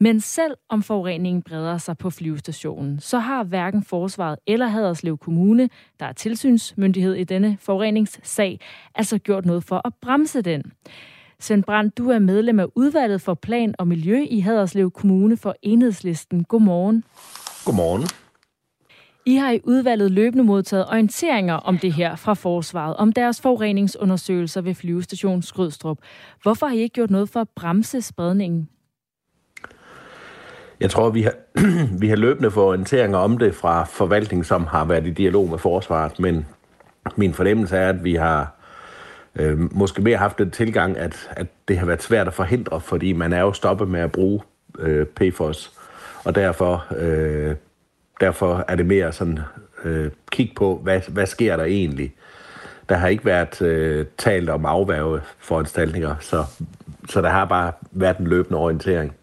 [0.00, 5.68] Men selv om forureningen breder sig på flyvestationen, så har hverken Forsvaret eller Haderslev Kommune,
[6.00, 8.60] der er tilsynsmyndighed i denne forureningssag,
[8.94, 10.72] altså gjort noget for at bremse den.
[11.40, 15.54] Svend Brandt, du er medlem af udvalget for plan og miljø i Haderslev Kommune for
[15.62, 16.44] Enhedslisten.
[16.44, 17.04] Godmorgen.
[17.64, 18.02] Godmorgen.
[19.26, 24.60] I har i udvalget løbende modtaget orienteringer om det her fra Forsvaret, om deres forureningsundersøgelser
[24.60, 25.98] ved flyvestation Skrydstrup.
[26.42, 28.68] Hvorfor har I ikke gjort noget for at bremse spredningen?
[30.80, 31.32] Jeg tror, vi har,
[32.00, 35.58] vi har løbende fået orienteringer om det fra forvaltning, som har været i dialog med
[35.58, 36.46] forsvaret, men
[37.16, 38.54] min fornemmelse er, at vi har
[39.36, 43.12] øh, måske mere haft den tilgang, at, at det har været svært at forhindre, fordi
[43.12, 44.40] man er jo stoppet med at bruge
[44.78, 45.72] øh, PFOS,
[46.24, 47.54] og derfor, øh,
[48.20, 49.38] derfor er det mere sådan,
[49.84, 52.14] øh, kig på, hvad, hvad sker der egentlig?
[52.88, 56.44] Der har ikke været øh, talt om afværgeforanstaltninger, så,
[57.08, 59.14] så der har bare været en løbende orientering.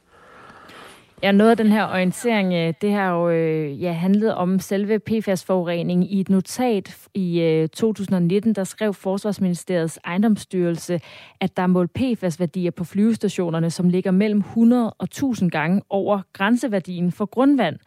[1.26, 5.00] Ja, noget af den her orientering, øh, det har jo øh, ja, handlet om selve
[5.00, 6.14] PFAS-forurening.
[6.14, 11.00] I et notat i øh, 2019, der skrev Forsvarsministeriets ejendomsstyrelse,
[11.42, 16.22] at der er målt PFAS-værdier på flyvestationerne, som ligger mellem 100 og 1000 gange over
[16.34, 17.78] grænseværdien for grundvand.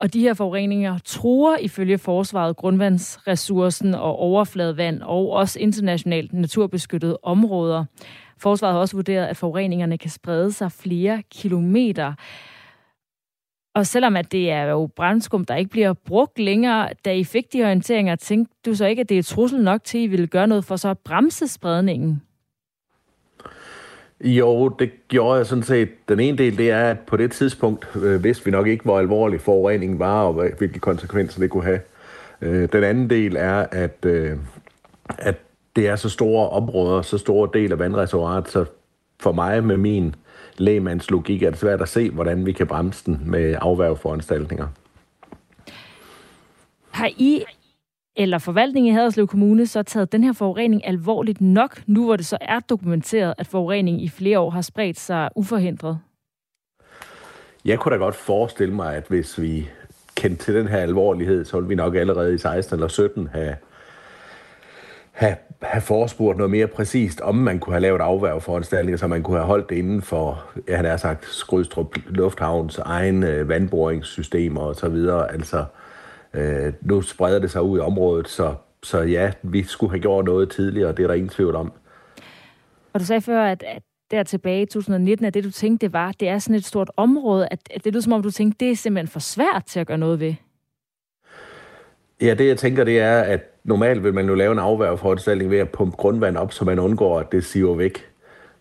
[0.00, 7.84] Og de her forureninger truer ifølge forsvaret grundvandsressourcen og overfladevand og også internationalt naturbeskyttede områder.
[8.40, 12.14] Forsvaret har også vurderet, at forureningerne kan sprede sig flere kilometer.
[13.74, 17.52] Og selvom at det er jo brændskum, der ikke bliver brugt længere, da I fik
[17.52, 20.26] de orienteringer, tænkte du så ikke, at det er trussel nok til, at I ville
[20.26, 22.22] gøre noget for så at bremse spredningen?
[24.20, 26.08] Jo, det gjorde jeg sådan set.
[26.08, 28.98] Den ene del, det er, at på det tidspunkt øh, vidste vi nok ikke, hvor
[28.98, 31.80] alvorlig forureningen var, og hvilke konsekvenser det kunne have.
[32.40, 34.36] Øh, den anden del er, at, øh,
[35.18, 35.36] at
[35.78, 38.64] det er så store områder, så store del af vandreservoiret, så
[39.20, 40.14] for mig med min
[40.56, 44.66] lægemands logik er det svært at se, hvordan vi kan bremse den med afværgeforanstaltninger.
[46.90, 47.44] Har I
[48.16, 52.26] eller forvaltningen i Haderslev Kommune så taget den her forurening alvorligt nok, nu hvor det
[52.26, 55.98] så er dokumenteret, at forureningen i flere år har spredt sig uforhindret?
[57.64, 59.68] Jeg kunne da godt forestille mig, at hvis vi
[60.14, 63.56] kendte til den her alvorlighed, så ville vi nok allerede i 16 eller 17 have
[65.18, 69.36] have, have forespurgt noget mere præcist, om man kunne have lavet afværgeforanstaltninger, så man kunne
[69.36, 74.88] have holdt det inden for, jeg havde sagt, Skrydstrup Lufthavns egen øh, vandboringssystemer og så
[74.88, 75.32] videre.
[75.32, 75.64] Altså,
[76.34, 80.24] øh, nu spreder det sig ud i området, så, så ja, vi skulle have gjort
[80.24, 81.72] noget tidligere, det er der ingen tvivl om.
[82.92, 85.92] Og du sagde før, at, at der tilbage i 2019, at det du tænkte, det
[85.92, 88.64] var, det er sådan et stort område, at, at det lyder som om, du tænkte,
[88.64, 90.34] det er simpelthen for svært til at gøre noget ved.
[92.20, 95.58] Ja, det jeg tænker, det er, at normalt vil man jo lave en afværgeforanstaltning ved
[95.58, 98.06] at pumpe grundvand op, så man undgår, at det siver væk.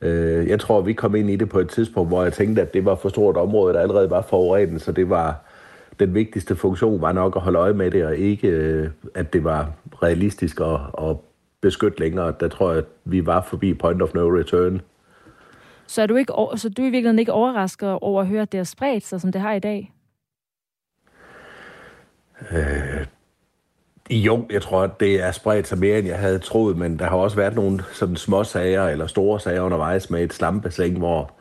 [0.02, 2.74] Øh, jeg tror, vi kom ind i det på et tidspunkt, hvor jeg tænkte, at
[2.74, 5.36] det var for stort område, der allerede var forurenet, så det var
[6.00, 9.44] den vigtigste funktion var nok at holde øje med det, og ikke øh, at det
[9.44, 9.72] var
[10.04, 11.18] realistisk at, at
[11.62, 12.34] beskytte længere.
[12.40, 14.82] Der tror jeg, at vi var forbi point of no return.
[15.88, 18.52] Så er du, ikke, så du er i virkeligheden ikke overrasket over at høre, at
[18.52, 19.94] det har spredt sig, som det har i dag?
[22.52, 23.06] Øh,
[24.10, 27.06] jo, jeg tror, at det er spredt sig mere, end jeg havde troet, men der
[27.06, 31.32] har også været nogle sådan små sager eller store sager undervejs med et slampebassin, hvor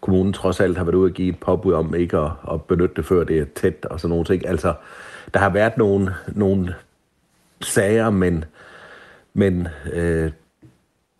[0.00, 2.94] kommunen trods alt har været ude og give et påbud om ikke at, at benytte
[2.94, 4.46] det, før det er tæt og sådan nogle ting.
[4.46, 4.74] Altså,
[5.34, 6.74] der har været nogle, nogle
[7.60, 8.44] sager, men,
[9.34, 10.30] men øh,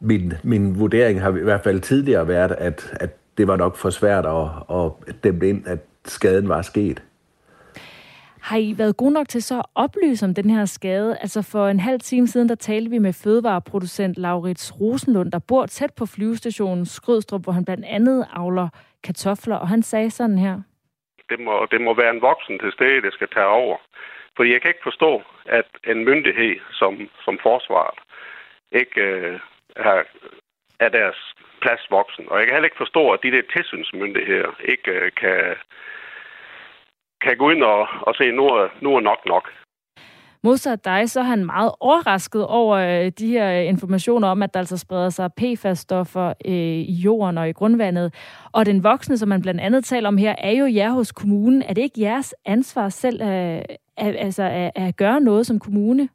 [0.00, 3.90] min, min vurdering har i hvert fald tidligere været, at, at det var nok for
[3.90, 7.02] svært at, at dæmme ind, at skaden var sket.
[8.42, 11.18] Har I været gode nok til så at oplyse om den her skade?
[11.20, 15.66] Altså for en halv time siden, der talte vi med fødevareproducent Laurits Rosenlund, der bor
[15.66, 18.68] tæt på flyvestationen Skrødstrup, hvor han blandt andet avler
[19.04, 20.60] kartofler, og han sagde sådan her.
[21.28, 23.76] Det må, det må være en voksen til stede, der skal tage over.
[24.36, 27.98] For jeg kan ikke forstå, at en myndighed som, som forsvaret
[28.72, 29.40] ikke øh,
[29.76, 30.04] har,
[30.80, 32.24] er deres plads voksen.
[32.30, 35.54] Og jeg kan heller ikke forstå, at de der tilsynsmyndigheder ikke øh, kan,
[37.24, 39.48] kan gå ind og, og se, nu er, nu er nok nok.
[40.44, 44.60] Modsat dig, så er han meget overrasket over øh, de her informationer om, at der
[44.60, 48.14] altså spreder sig PFAS-stoffer øh, i jorden og i grundvandet.
[48.52, 51.62] Og den voksne, som man blandt andet taler om her, er jo jer hos kommunen.
[51.62, 53.66] Er det ikke jeres ansvar selv at,
[53.96, 56.08] at, altså, at, at gøre noget som kommune?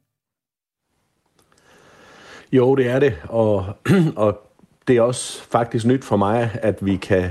[2.52, 3.64] Jo, det er det, og,
[4.24, 4.40] og
[4.88, 7.30] det er også faktisk nyt for mig, at vi kan,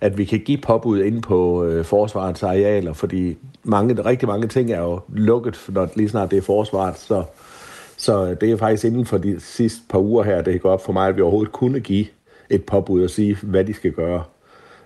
[0.00, 4.70] at vi kan give påbud ind på øh, forsvarets arealer, fordi mange, rigtig mange ting
[4.72, 7.24] er jo lukket, når lige snart det er forsvaret, så,
[7.96, 10.84] så øh, det er faktisk inden for de sidste par uger her, det går op
[10.84, 12.06] for mig, at vi overhovedet kunne give
[12.50, 14.22] et påbud og sige, hvad de skal gøre.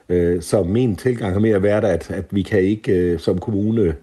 [0.08, 3.94] Øh, så min tilgang har mere været, at, at vi kan ikke øh, som kommune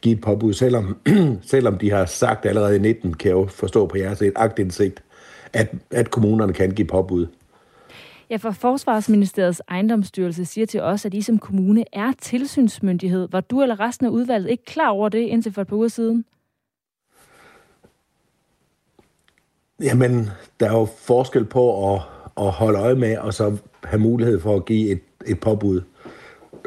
[0.00, 0.96] give et påbud, selvom,
[1.42, 5.02] selvom de har sagt allerede i 19, kan jeg jo forstå på jeres agtindsigt,
[5.52, 7.26] at, at kommunerne kan give påbud.
[8.30, 13.28] Ja, for Forsvarsministeriets ejendomsstyrelse siger til os, at I som kommune er tilsynsmyndighed.
[13.30, 15.88] Var du eller resten af udvalget ikke klar over det indtil for et par uger
[15.88, 16.24] siden?
[19.82, 22.00] Jamen, der er jo forskel på at,
[22.36, 25.80] at holde øje med, og så have mulighed for at give et, et påbud.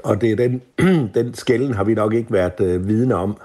[0.03, 0.61] Og det er den,
[1.15, 3.37] den skælden har vi nok ikke været øh, vidne om.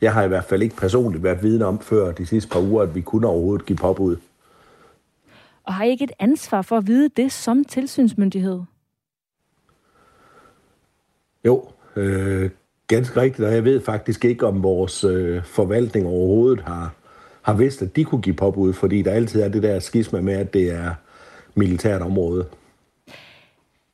[0.00, 2.82] Jeg har i hvert fald ikke personligt været vidne om før de sidste par uger,
[2.82, 4.16] at vi kunne overhovedet give påbud.
[5.66, 8.60] Og har I ikke et ansvar for at vide det som tilsynsmyndighed?
[11.44, 12.50] Jo, øh,
[12.88, 16.94] ganske rigtigt, og jeg ved faktisk ikke, om vores øh, forvaltning overhovedet har,
[17.42, 20.34] har vidst, at de kunne give påbud, fordi der altid er det der skisma med,
[20.34, 20.94] at det er
[21.54, 22.46] militært område.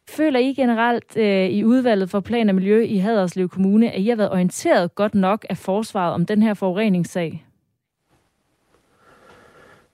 [0.09, 4.09] Føler I generelt øh, i udvalget for plan og miljø i Haderslev Kommune, at I
[4.09, 7.45] har været orienteret godt nok af forsvaret om den her forureningssag?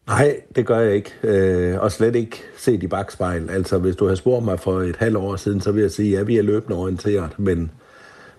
[0.08, 1.12] Nej, det gør jeg ikke.
[1.22, 3.50] Øh, og slet ikke set i bagspejl.
[3.50, 6.12] Altså, hvis du havde spurgt mig for et halvt år siden, så vil jeg sige,
[6.12, 7.70] at ja, vi er løbende orienteret, men,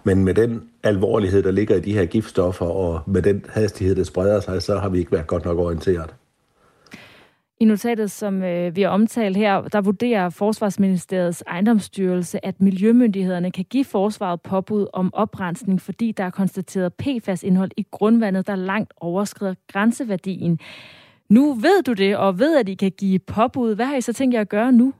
[0.03, 4.03] men med den alvorlighed, der ligger i de her giftstoffer, og med den hastighed, der
[4.03, 6.15] spreder sig, så har vi ikke været godt nok orienteret.
[7.61, 13.65] I notatet, som øh, vi har omtalt her, der vurderer Forsvarsministeriets ejendomsstyrelse, at miljømyndighederne kan
[13.70, 19.53] give forsvaret påbud om oprensning, fordi der er konstateret PFAS-indhold i grundvandet, der langt overskrider
[19.67, 20.59] grænseværdien.
[21.30, 23.75] Nu ved du det, og ved, at I kan give påbud.
[23.75, 24.93] Hvad har I så tænkt jer at gøre nu?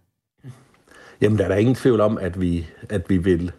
[1.22, 3.52] Jamen, der er der ingen tvivl om, at vi, at vi vil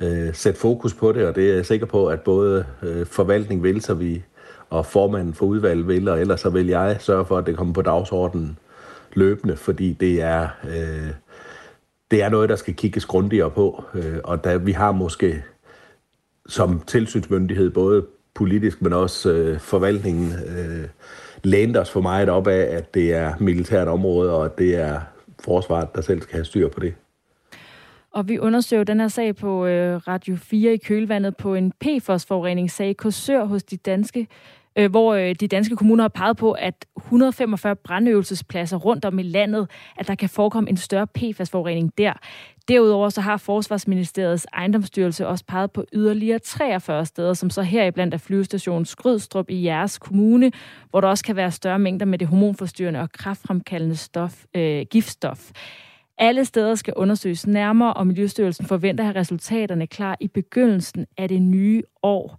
[0.00, 3.62] øh, sætte fokus på det, og det er jeg sikker på, at både øh, forvaltning
[3.62, 4.22] vil, så vi
[4.70, 7.74] og formanden for udvalget vil, og ellers så vil jeg sørge for, at det kommer
[7.74, 8.58] på dagsordenen
[9.12, 11.10] løbende, fordi det er, øh,
[12.10, 15.44] det er noget, der skal kigges grundigere på, øh, og da vi har måske
[16.48, 20.88] som tilsynsmyndighed, både politisk, men også øh, forvaltningen, øh,
[21.44, 25.00] lænet os for meget op af, at det er militært område, og at det er
[25.44, 26.94] forsvaret, der selv skal have styr på det.
[28.10, 32.88] Og vi undersøger den her sag på øh, Radio 4 i kølvandet på en PFOS-forureningssag
[32.88, 34.28] i Korsør hos de danske
[34.76, 39.22] øh, hvor øh, de danske kommuner har peget på, at 145 brandøvelsespladser rundt om i
[39.22, 42.12] landet, at der kan forekomme en større PFAS-forurening der.
[42.68, 48.18] Derudover så har Forsvarsministeriets ejendomsstyrelse også peget på yderligere 43 steder, som så heriblandt er
[48.18, 50.52] flyvestationen Skrydstrup i jeres kommune,
[50.90, 55.50] hvor der også kan være større mængder med det hormonforstyrrende og kraftfremkaldende stof, øh, giftstof.
[56.18, 61.28] Alle steder skal undersøges nærmere, og Miljøstyrelsen forventer at have resultaterne klar i begyndelsen af
[61.28, 62.38] det nye år.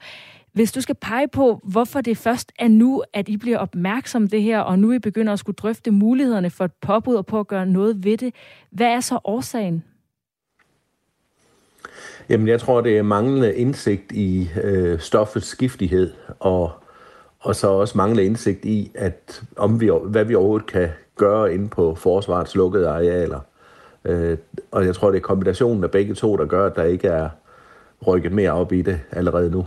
[0.54, 4.42] Hvis du skal pege på, hvorfor det først er nu, at I bliver opmærksom det
[4.42, 7.48] her, og nu I begynder at skulle drøfte mulighederne for et påbud og på at
[7.48, 8.36] gøre noget ved det,
[8.72, 9.84] hvad er så årsagen?
[12.30, 16.72] Jamen, jeg tror, det er manglende indsigt i øh, stoffets giftighed, og,
[17.40, 21.70] og så også manglende indsigt i, at om vi, hvad vi overhovedet kan gøre inde
[21.70, 23.40] på forsvarets lukkede arealer.
[24.06, 24.38] Øh,
[24.72, 27.30] og jeg tror, det er kombinationen af begge to, der gør, at der ikke er
[28.08, 29.66] rykket mere op i det allerede nu.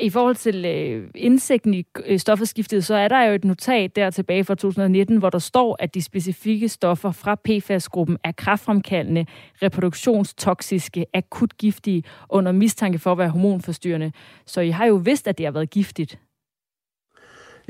[0.00, 4.10] I forhold til øh, indsigten i øh, stofferskiftet, så er der jo et notat der
[4.10, 9.26] tilbage fra 2019, hvor der står, at de specifikke stoffer fra PFAS-gruppen er kraftfremkaldende,
[9.62, 14.12] reproduktionstoksiske, akut giftige, under mistanke for at være hormonforstyrrende.
[14.46, 16.18] Så I har jo vidst, at det har været giftigt.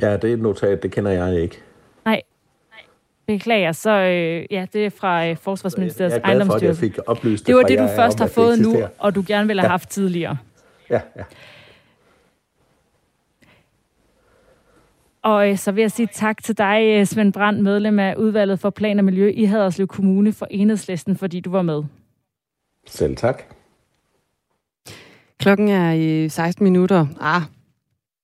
[0.03, 1.63] Ja, det er et notat, det kender jeg ikke.
[2.05, 2.23] Nej,
[3.27, 6.77] Beklager, så øh, ja, det er fra øh, Forsvarsministeriets jeg er glad for, at jeg
[6.77, 9.63] fik oplyst det Det var det, du først har fået nu, og du gerne ville
[9.63, 9.71] have ja.
[9.71, 10.37] haft tidligere.
[10.91, 11.23] Ja, ja.
[15.27, 18.61] Og øh, så vil jeg sige tak til dig, øh, Svend Brandt, medlem af udvalget
[18.61, 21.83] for plan og miljø i Haderslev Kommune for Enhedslisten, fordi du var med.
[22.87, 23.43] Selv tak.
[25.39, 27.07] Klokken er 16 minutter.
[27.21, 27.43] Ah,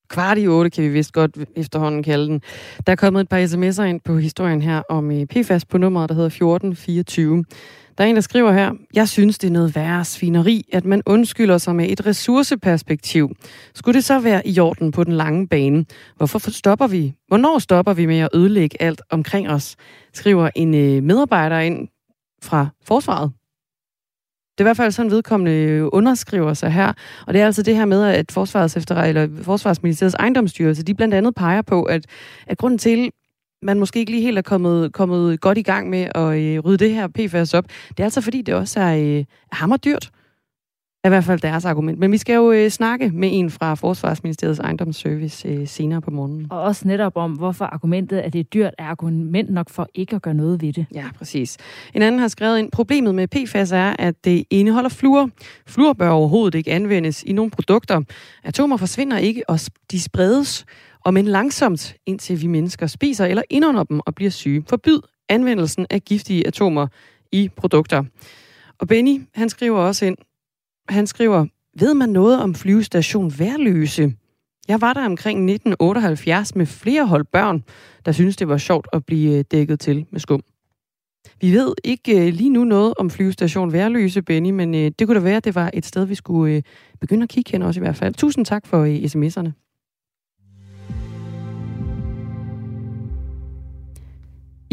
[0.09, 2.41] kvart i otte, kan vi vist godt efterhånden kalde den.
[2.87, 6.09] Der er kommet et par sms'er ind på historien her om øh, PFAS på nummeret,
[6.09, 7.45] der hedder 1424.
[7.97, 11.01] Der er en, der skriver her, jeg synes, det er noget værre svineri, at man
[11.05, 13.35] undskylder sig med et ressourceperspektiv.
[13.73, 15.85] Skulle det så være i orden på den lange bane?
[16.17, 17.13] Hvorfor stopper vi?
[17.27, 19.75] Hvornår stopper vi med at ødelægge alt omkring os?
[20.13, 21.87] Skriver en øh, medarbejder ind
[22.43, 23.31] fra forsvaret.
[24.57, 26.93] Det er i hvert fald sådan, vedkommende øh, underskriver sig her.
[27.27, 31.13] Og det er altså det her med, at Forsvarets efter, eller Forsvarsministeriets ejendomsstyrelse, de blandt
[31.13, 32.05] andet peger på, at,
[32.47, 33.11] at grunden til,
[33.63, 36.85] man måske ikke lige helt er kommet, kommet godt i gang med at øh, rydde
[36.85, 40.11] det her PFAS op, det er altså fordi, det også er øh, hammerdyrt
[41.03, 41.99] er i hvert fald deres argument.
[41.99, 46.47] Men vi skal jo øh, snakke med en fra Forsvarsministeriets ejendomsservice øh, senere på morgenen.
[46.49, 50.15] Og også netop om, hvorfor argumentet, at det er dyrt, er argument nok for ikke
[50.15, 50.85] at gøre noget ved det.
[50.93, 51.57] Ja, præcis.
[51.93, 55.29] En anden har skrevet ind, problemet med PFAS er, at det indeholder fluor.
[55.67, 58.01] Fluor bør overhovedet ikke anvendes i nogle produkter.
[58.43, 59.59] Atomer forsvinder ikke, og
[59.91, 60.65] de spredes,
[61.03, 64.63] og men langsomt, indtil vi mennesker spiser eller indånder dem og bliver syge.
[64.69, 64.99] Forbyd
[65.29, 66.87] anvendelsen af giftige atomer
[67.31, 68.03] i produkter.
[68.79, 70.17] Og Benny, han skriver også ind,
[70.89, 71.45] han skriver,
[71.79, 74.13] ved man noget om flyvestation Værløse?
[74.67, 77.63] Jeg var der omkring 1978 med flere hold børn,
[78.05, 80.43] der synes det var sjovt at blive øh, dækket til med skum.
[81.41, 85.19] Vi ved ikke øh, lige nu noget om flyvestation Værløse, Benny, men øh, det kunne
[85.19, 86.63] da være, at det var et sted, vi skulle
[87.01, 88.13] begynde at kigge hen også i hvert fald.
[88.13, 89.72] Tusind tak for sms'erne.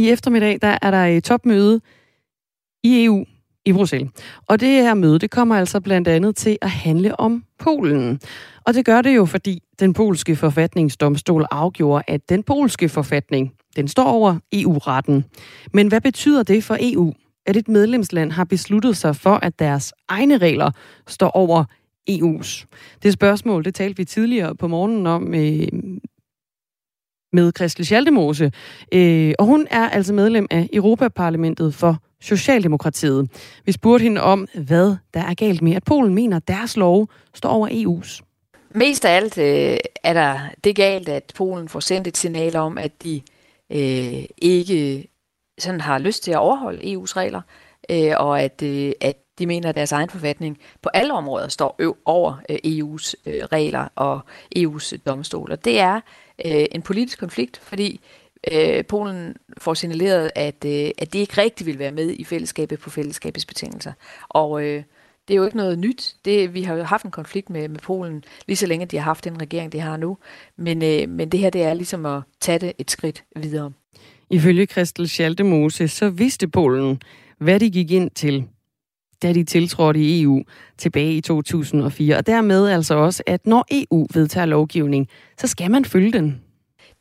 [0.00, 1.80] I eftermiddag der er der et topmøde
[2.82, 3.24] i EU
[3.64, 4.10] i Bruxelles.
[4.46, 8.20] Og det her møde, det kommer altså blandt andet til at handle om Polen.
[8.64, 13.88] Og det gør det jo, fordi den polske forfatningsdomstol afgjorde, at den polske forfatning, den
[13.88, 15.24] står over EU-retten.
[15.72, 17.12] Men hvad betyder det for EU,
[17.46, 20.70] at et medlemsland har besluttet sig for, at deres egne regler
[21.06, 21.64] står over
[22.10, 22.66] EU's?
[23.02, 25.66] Det spørgsmål, det talte vi tidligere på morgenen om med,
[27.32, 28.52] med Christel Schaldemose.
[28.92, 33.30] Øh, og hun er altså medlem af Europaparlamentet for Socialdemokratiet.
[33.64, 37.08] Vi spurgte hende om, hvad der er galt med, at Polen mener, at deres lov
[37.34, 38.20] står over EU's.
[38.74, 42.78] Mest af alt øh, er der det galt, at Polen får sendt et signal om,
[42.78, 43.20] at de
[43.72, 45.08] øh, ikke
[45.58, 47.40] sådan har lyst til at overholde EU's regler,
[47.90, 51.76] øh, og at, øh, at de mener, at deres egen forfatning på alle områder står
[51.78, 54.20] ø- over øh, EU's øh, regler og
[54.58, 55.52] EU's domstol.
[55.52, 56.00] Og det er
[56.44, 58.00] øh, en politisk konflikt, fordi
[58.52, 62.78] øh, Polen får signaleret, at, øh, at det ikke rigtig vil være med i fællesskabet
[62.78, 63.92] på fællesskabets betingelser.
[64.28, 64.82] Og øh,
[65.28, 66.14] det er jo ikke noget nyt.
[66.24, 69.04] Det, vi har jo haft en konflikt med, med Polen, lige så længe de har
[69.04, 70.18] haft den regering, de har nu.
[70.56, 73.72] Men, øh, men det her, det er ligesom at tage det et skridt videre.
[74.30, 77.02] Ifølge Christel Schaldemose, så vidste Polen,
[77.38, 78.44] hvad de gik ind til,
[79.22, 80.42] da de tiltrådte i EU
[80.78, 82.16] tilbage i 2004.
[82.16, 85.08] Og dermed altså også, at når EU vedtager lovgivning,
[85.38, 86.40] så skal man følge den.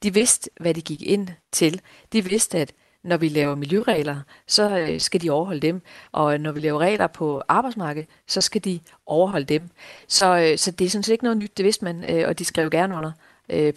[0.03, 1.81] De vidste, hvad de gik ind til.
[2.13, 5.81] De vidste, at når vi laver miljøregler, så øh, skal de overholde dem.
[6.11, 9.69] Og øh, når vi laver regler på arbejdsmarkedet, så skal de overholde dem.
[10.07, 12.45] Så, øh, så det er sådan set ikke noget nyt, det vidste man, og de
[12.45, 13.11] skrev gerne under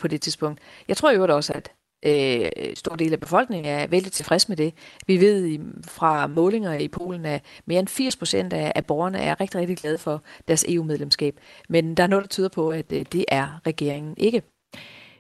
[0.01, 0.61] på det tidspunkt.
[0.89, 1.73] Jeg tror jo også, at
[2.03, 4.75] øh, stor del af befolkningen er vældig tilfreds med det.
[5.07, 9.41] Vi ved fra målinger i Polen, at mere end 80 procent af, af borgerne er
[9.41, 11.41] rigtig, rigtig glade for deres EU-medlemskab.
[11.69, 14.43] Men der er noget, der tyder på, at det er regeringen ikke.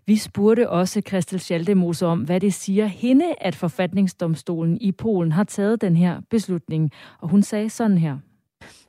[0.06, 5.44] Vi spurgte også Christel Schaldemose om, hvad det siger hende, at forfatningsdomstolen i Polen har
[5.44, 6.90] taget den her beslutning.
[7.18, 8.18] Og hun sagde sådan her.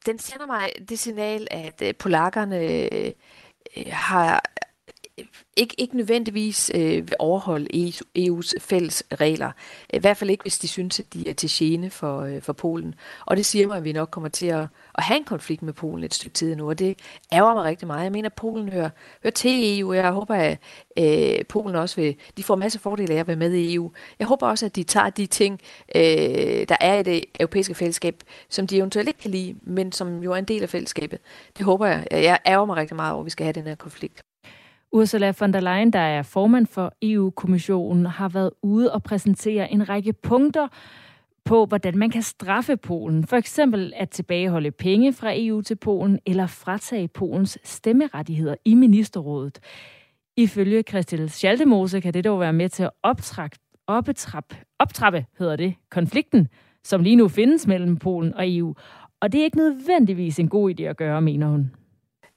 [0.05, 3.11] Den sender mig det signal, at øh, polakkerne øh,
[3.87, 4.43] har
[5.57, 9.51] ikke, ikke nødvendigvis øh, vil overholde EU's e fælles regler.
[9.93, 12.53] I hvert fald ikke, hvis de synes, at de er til gene for, øh, for
[12.53, 12.95] Polen.
[13.25, 15.73] Og det siger mig, at vi nok kommer til at, at have en konflikt med
[15.73, 16.99] Polen et stykke tid nu, og det
[17.33, 18.03] ærger mig rigtig meget.
[18.03, 18.89] Jeg mener, at Polen hører,
[19.23, 20.59] hører til EU, jeg håber, at
[20.97, 22.15] øh, Polen også vil...
[22.37, 23.91] De får masser af fordele af at være med i EU.
[24.19, 25.59] Jeg håber også, at de tager de ting,
[25.95, 26.01] øh,
[26.69, 30.31] der er i det europæiske fællesskab, som de eventuelt ikke kan lide, men som jo
[30.31, 31.19] er en del af fællesskabet.
[31.57, 32.07] Det håber jeg.
[32.11, 34.23] Jeg ærger mig rigtig meget over, at vi skal have den her konflikt.
[34.95, 39.89] Ursula von der Leyen, der er formand for EU-kommissionen, har været ude og præsentere en
[39.89, 40.67] række punkter
[41.45, 43.27] på, hvordan man kan straffe Polen.
[43.27, 49.59] For eksempel at tilbageholde penge fra EU til Polen, eller fratage Polens stemmerettigheder i ministerrådet.
[50.37, 55.75] Ifølge Christel Schaldemose kan det dog være med til at optrappe, optrappe, optrappe hedder det,
[55.89, 56.47] konflikten,
[56.83, 58.75] som lige nu findes mellem Polen og EU.
[59.21, 61.71] Og det er ikke nødvendigvis en god idé at gøre, mener hun.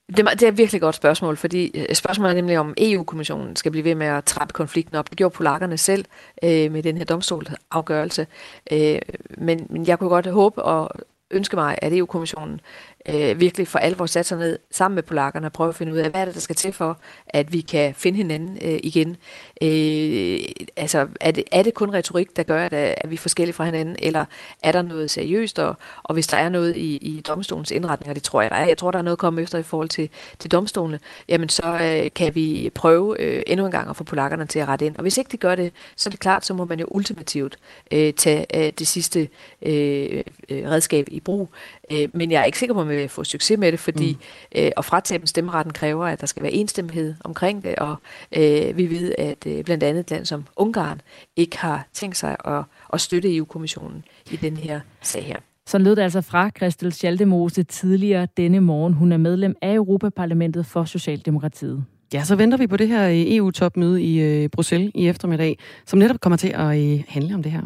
[0.07, 3.71] Det, det er et virkelig godt spørgsmål, fordi øh, spørgsmålet er nemlig, om EU-kommissionen skal
[3.71, 5.09] blive ved med at trappe konflikten op.
[5.09, 6.05] Det gjorde polakkerne selv
[6.43, 8.27] øh, med den her domstolsafgørelse.
[8.71, 8.99] Øh,
[9.37, 10.89] men, men jeg kunne godt håbe og
[11.31, 12.61] ønske mig, at EU-kommissionen
[13.09, 15.97] øh, virkelig for alvor sat sig ned sammen med polakkerne og prøve at finde ud
[15.97, 16.97] af, hvad er det, der skal til for,
[17.27, 19.17] at vi kan finde hinanden øh, igen.
[19.61, 20.39] Øh,
[20.75, 23.65] altså, er det, er det kun retorik, der gør, at, at vi er forskellige fra
[23.65, 24.25] hinanden, eller
[24.63, 28.23] er der noget seriøst, og, og hvis der er noget i, i domstolens indretninger, det
[28.23, 28.67] tror jeg, der er.
[28.67, 30.99] Jeg tror, der er noget at komme efter i forhold til, til domstolene,
[31.29, 34.67] jamen så øh, kan vi prøve øh, endnu en gang at få polakkerne til at
[34.67, 34.95] rette ind.
[34.95, 37.57] Og hvis ikke de gør det, så er det klart, så må man jo ultimativt
[37.91, 39.29] øh, tage øh, det sidste
[39.61, 41.49] øh, øh, redskab i brug.
[41.91, 44.13] Øh, men jeg er ikke sikker på, at man vil få succes med det, fordi
[44.13, 44.61] mm.
[44.61, 47.95] øh, at fratage dem stemmeretten kræver, at der skal være enstemmighed omkring det, og
[48.37, 51.01] øh, vi ved, at øh, blandt andet et land som Ungarn
[51.35, 52.63] ikke har tænkt sig at,
[52.93, 55.37] at støtte EU-kommissionen i den her sag her.
[55.67, 58.93] Så lød det altså fra Christel Schaldemose tidligere denne morgen.
[58.93, 61.85] Hun er medlem af Europaparlamentet for Socialdemokratiet.
[62.13, 66.19] Ja, så venter vi på det her EU-topmøde i øh, Bruxelles i eftermiddag, som netop
[66.19, 67.61] kommer til at øh, handle om det her.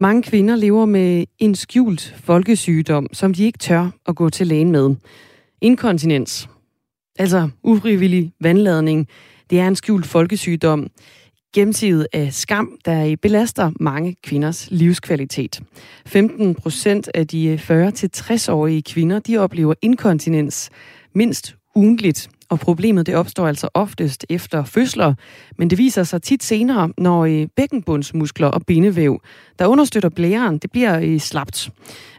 [0.00, 4.72] Mange kvinder lever med en skjult folkesygdom, som de ikke tør at gå til lægen
[4.72, 4.94] med.
[5.60, 6.48] Inkontinens,
[7.18, 9.08] altså ufrivillig vandladning,
[9.50, 10.86] det er en skjult folkesygdom,
[11.54, 15.60] gennemsiget af skam, der belaster mange kvinders livskvalitet.
[16.06, 20.70] 15 procent af de 40-60-årige kvinder, de oplever inkontinens
[21.14, 22.30] mindst ugentligt.
[22.50, 25.14] Og problemet det opstår altså oftest efter fødsler,
[25.58, 29.20] men det viser sig tit senere, når øh, bækkenbundsmuskler og bindevæv,
[29.58, 31.70] der understøtter blæren, det bliver øh, slapt.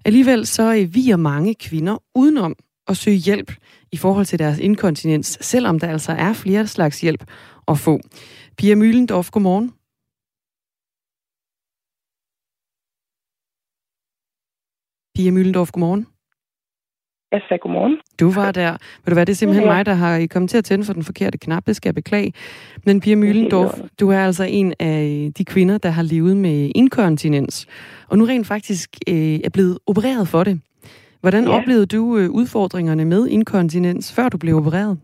[0.05, 2.55] Alligevel så øh, viger mange kvinder udenom
[2.87, 3.51] at søge hjælp
[3.91, 7.23] i forhold til deres inkontinens, selvom der altså er flere slags hjælp
[7.67, 7.99] at få.
[8.57, 9.73] Pia Mylendorf, godmorgen.
[15.15, 16.18] Pia Mylendorf, godmorgen.
[17.31, 17.97] Jeg sagde godmorgen.
[18.19, 18.71] Du var der.
[19.03, 19.73] Vil du være, det er simpelthen ja.
[19.73, 21.63] mig, der har kommet til at tænde for den forkerte knap.
[21.65, 22.33] Det skal jeg beklage.
[22.85, 27.55] Men Pia Mühlendorf, du er altså en af de kvinder, der har levet med inkontinens.
[28.09, 30.61] Og nu rent faktisk øh, er blevet opereret for det.
[31.21, 31.55] Hvordan ja.
[31.57, 34.99] oplevede du øh, udfordringerne med inkontinens, før du blev opereret?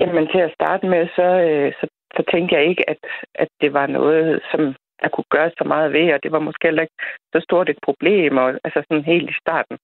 [0.00, 3.02] Jamen til at starte med, så, øh, så, så tænkte jeg ikke, at,
[3.34, 4.60] at det var noget, som
[5.02, 7.02] der kunne gøres så meget ved, og det var måske heller ikke
[7.34, 9.78] så stort et problem, og, altså sådan helt i starten.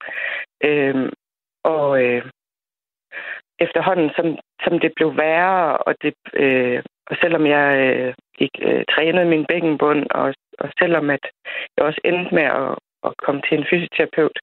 [0.65, 1.11] Øhm,
[1.65, 2.23] og øh,
[3.59, 4.27] efterhånden, som,
[4.65, 9.47] som det blev værre, og, det, øh, og selvom jeg øh, gik, øh, trænede min
[9.49, 11.25] bækkenbund, og, og selvom at
[11.77, 14.39] jeg også endte med at, at komme til en fysioterapeut,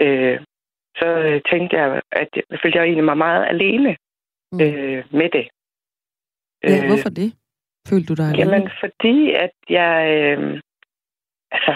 [0.00, 0.38] øh,
[0.96, 3.96] så øh, tænkte jeg, at jeg følte jeg egentlig mig meget alene
[4.52, 4.60] mm.
[4.60, 5.46] øh, med det.
[6.64, 7.30] Ja, øh, hvorfor det?
[7.88, 8.40] Følte du dig alene?
[8.40, 9.96] Jamen, fordi at jeg...
[10.16, 10.60] Øh,
[11.50, 11.74] altså,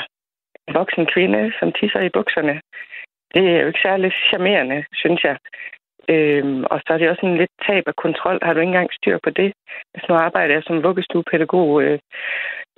[0.69, 2.61] en voksen kvinde, som tisser i bukserne,
[3.35, 5.37] det er jo ikke særlig charmerende, synes jeg.
[6.09, 8.39] Øhm, og så er det også en lidt tab af kontrol.
[8.43, 9.53] Har du ikke engang styr på det?
[9.95, 11.99] Altså, nu arbejder jeg som vuggestuepædagog øh,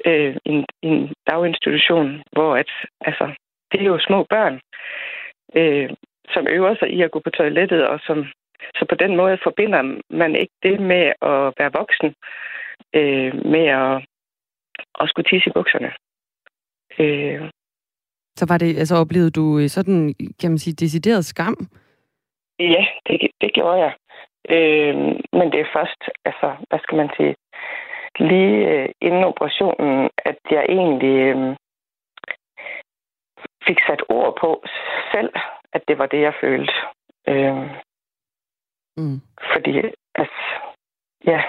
[0.06, 2.70] øh, i, en, i en daginstitution, hvor at,
[3.00, 3.24] altså,
[3.72, 4.60] det er jo små børn,
[5.54, 5.90] øh,
[6.34, 8.26] som øver sig i at gå på toilettet, og som
[8.74, 12.14] så på den måde forbinder man ikke det med at være voksen
[12.94, 14.06] øh, med at,
[15.00, 15.90] at skulle tisse i bukserne.
[16.98, 17.50] Øh.
[18.36, 21.56] Så var det, altså oplevede du øh, sådan, kan man sige, decideret skam?
[22.58, 23.94] Ja, det, det gjorde jeg.
[24.50, 24.96] Øh,
[25.38, 27.34] men det er først, altså, hvad skal man sige,
[28.18, 31.56] lige øh, inden operationen, at jeg egentlig øh,
[33.66, 34.64] fik sat ord på
[35.12, 35.32] selv,
[35.72, 36.72] at det var det, jeg følte.
[37.28, 37.70] Øh,
[38.96, 39.20] mm.
[39.52, 39.72] Fordi,
[40.14, 40.42] altså,
[41.26, 41.42] ja,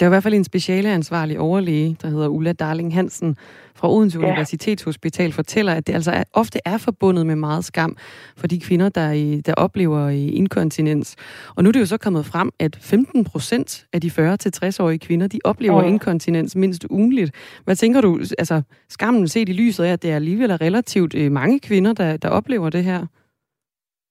[0.00, 3.36] der er i hvert fald en specialeansvarlig overlæge, der hedder Ulla Darling Hansen
[3.76, 4.26] fra Odense ja.
[4.26, 7.96] Universitetshospital, fortæller, at det altså er, ofte er forbundet med meget skam
[8.36, 10.08] for de kvinder, der, der oplever
[10.40, 11.08] inkontinens.
[11.56, 15.26] Og nu er det jo så kommet frem, at 15 procent af de 40-60-årige kvinder,
[15.28, 15.88] de oplever ja.
[15.88, 17.60] inkontinens mindst ugenligt.
[17.64, 21.32] Hvad tænker du, altså skammen set i lyset af, at det er alligevel relativt øh,
[21.32, 23.00] mange kvinder, der, der oplever det her?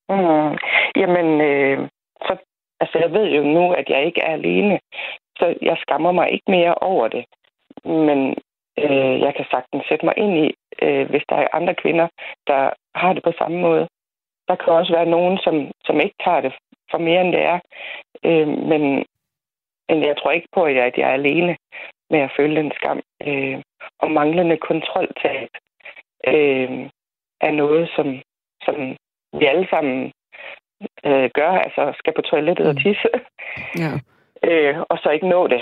[0.10, 0.56] Mm.
[1.02, 1.78] Jamen, øh,
[2.26, 2.34] så,
[2.82, 4.80] altså jeg ved jo nu, at jeg ikke er alene.
[5.40, 7.26] Så jeg skammer mig ikke mere over det.
[7.86, 8.20] Men
[8.78, 10.48] øh, jeg kan sagtens sætte mig ind i,
[10.82, 12.08] øh, hvis der er andre kvinder,
[12.48, 13.88] der har det på samme måde.
[14.48, 16.54] Der kan også være nogen, som, som ikke tager det
[16.92, 17.60] for mere, end det er.
[18.26, 19.06] Øh, men,
[19.90, 21.58] men jeg tror ikke på, at jeg, at jeg er alene
[22.10, 23.02] med at føle den skam.
[23.28, 23.62] Øh,
[24.00, 25.50] og manglende kontroltab
[26.28, 26.90] øh,
[27.42, 28.22] er noget, som,
[28.66, 28.76] som
[29.40, 30.12] vi alle sammen
[31.06, 33.10] øh, gør, altså skal på toilettet og tisse.
[33.84, 33.92] Ja
[34.44, 35.62] øh, og så ikke nå det.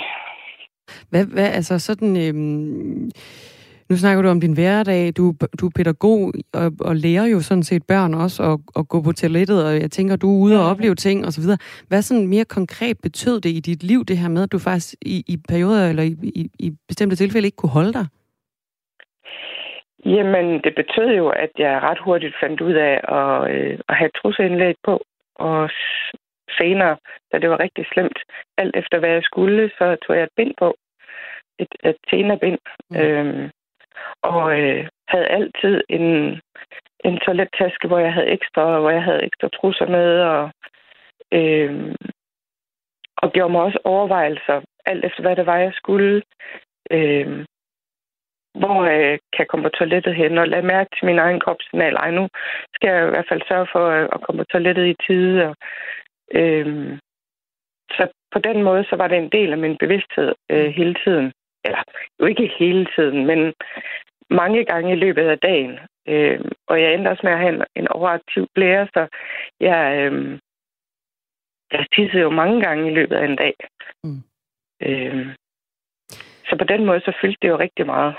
[1.10, 2.16] Hvad, hvad altså sådan...
[2.28, 3.10] Øhm
[3.90, 5.12] Nu snakker du om din hverdag.
[5.16, 5.24] Du,
[5.60, 6.20] du er pædagog
[6.54, 9.90] og, og lærer jo sådan set børn også at, at gå på toilettet, og jeg
[9.90, 11.44] tænker, du er ude og opleve ting osv.
[11.88, 14.94] Hvad sådan mere konkret betød det i dit liv, det her med, at du faktisk
[15.02, 18.06] i, i perioder eller i, i, i bestemte tilfælde ikke kunne holde dig?
[20.04, 24.10] Jamen, det betød jo, at jeg ret hurtigt fandt ud af at, øh, at have
[24.18, 24.94] trusindlæg på.
[25.34, 25.70] Og
[26.58, 26.96] senere,
[27.32, 28.18] da det var rigtig slemt,
[28.58, 30.74] alt efter hvad jeg skulle, så tog jeg et bind på.
[31.58, 32.58] Et, et tenabind.
[32.90, 32.96] Mm.
[32.96, 33.50] Øhm,
[34.22, 36.40] og øh, havde altid en,
[37.04, 40.50] en toilettaske, hvor jeg havde ekstra, hvor jeg havde ekstra trusser med, og,
[41.32, 41.94] øh,
[43.16, 46.22] og gjorde mig også overvejelser, alt efter hvad det var, jeg skulle.
[46.90, 47.44] Øh,
[48.54, 51.94] hvor jeg øh, kan komme på toilettet hen, og lade mærke til min egen kropssignal.
[51.94, 52.28] Ej, nu
[52.74, 53.84] skal jeg i hvert fald sørge for
[54.14, 55.36] at komme på toilettet i tide.
[55.48, 55.54] Og,
[56.34, 56.98] øh,
[57.90, 61.32] så på den måde, så var det en del af min bevidsthed øh, hele tiden.
[61.64, 61.82] Eller
[62.20, 63.54] jo ikke hele tiden, men
[64.30, 65.78] mange gange i løbet af dagen.
[66.08, 69.06] Øh, og jeg endte også med at have en, en overaktiv blære, så
[69.60, 70.38] jeg, øh,
[71.72, 73.54] jeg tissede jo mange gange i løbet af en dag.
[74.04, 74.22] Mm.
[74.82, 75.26] Øh,
[76.48, 78.14] så på den måde, så fyldte det jo rigtig meget.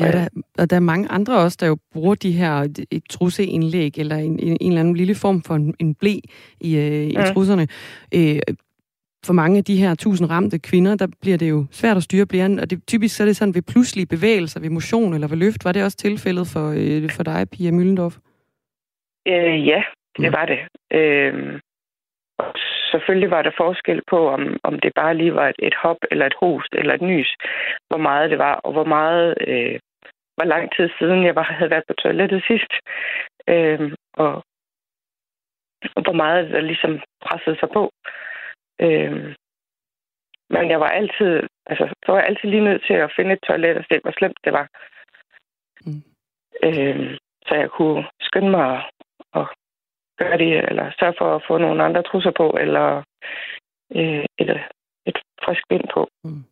[0.00, 0.28] Ja, der,
[0.58, 4.38] og der er mange andre også, der jo bruger de her et trusseindlæg, eller en,
[4.38, 6.14] en, en eller anden lille form for en, en blæ
[6.60, 7.24] i, øh, i mm.
[7.34, 7.68] trusserne.
[8.14, 8.40] Øh,
[9.26, 12.26] for mange af de her tusind ramte kvinder, der bliver det jo svært at styre
[12.26, 15.36] blæren, og det, typisk så er det sådan ved pludselige bevægelser, ved motion eller ved
[15.36, 15.64] løft.
[15.64, 18.14] Var det også tilfældet for, øh, for dig, Pia Müllendorf?
[19.28, 19.82] Øh, ja,
[20.18, 20.58] det var det.
[20.98, 21.60] Øh,
[22.94, 26.26] selvfølgelig var der forskel på, om, om det bare lige var et, et hop, eller
[26.26, 27.30] et host, eller et nys,
[27.88, 29.78] hvor meget det var, og hvor meget, øh,
[30.36, 32.72] hvor lang tid siden jeg var, havde været på toilettet sidst,
[33.48, 34.34] øh, og,
[35.96, 37.92] og hvor meget der ligesom pressede sig på.
[38.80, 39.34] Øh,
[40.50, 43.46] men jeg var altid, altså, så var jeg altid lige nødt til at finde et
[43.46, 44.66] toilet og se, hvor slemt det var.
[45.86, 46.02] Mm.
[46.66, 48.82] Øh, så jeg kunne skynde mig at
[50.24, 52.86] gøre det, eller sørge for at få nogle andre trusser på, eller
[53.98, 54.50] øh, et,
[55.06, 56.08] et frisk bind på.
[56.24, 56.44] Mm.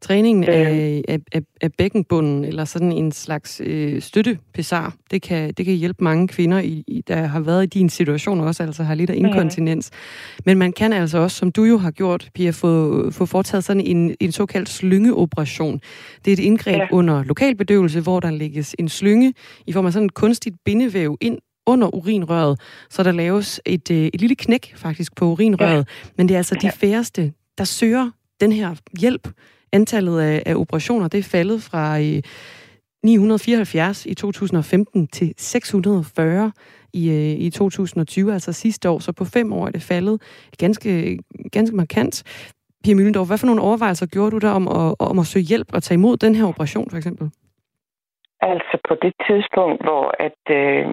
[0.00, 0.54] Træningen øh.
[0.54, 6.04] af, af, af, bækkenbunden, eller sådan en slags øh, støttepesar, det kan, det kan hjælpe
[6.04, 9.14] mange kvinder, i, i, der har været i din situation også, altså har lidt af
[9.14, 9.90] inkontinens.
[9.92, 10.42] Mm.
[10.46, 13.86] Men man kan altså også, som du jo har gjort, Pia, få, få foretaget sådan
[13.86, 15.80] en, en såkaldt slyngeoperation.
[16.24, 16.88] Det er et indgreb ja.
[16.92, 19.34] under lokalbedøvelse, hvor der lægges en slynge
[19.66, 22.60] i form af sådan et kunstigt bindevæv ind under urinrøret,
[22.90, 25.88] så der laves et, øh, et lille knæk faktisk på urinrøret.
[26.04, 26.10] Ja.
[26.16, 28.10] Men det er altså de færreste, der søger
[28.40, 29.28] den her hjælp.
[29.72, 32.22] Antallet af, af operationer, det er faldet fra øh,
[33.04, 36.52] 974 i 2015 til 640
[36.92, 38.98] i, øh, i 2020, altså sidste år.
[38.98, 40.22] Så på fem år er det faldet
[40.58, 41.18] ganske,
[41.52, 42.14] ganske markant.
[42.84, 45.68] Pia Müllendorf, hvad for nogle overvejelser gjorde du der om at, om at søge hjælp
[45.74, 47.30] og tage imod den her operation, for eksempel?
[48.40, 50.86] Altså på det tidspunkt, hvor at øh,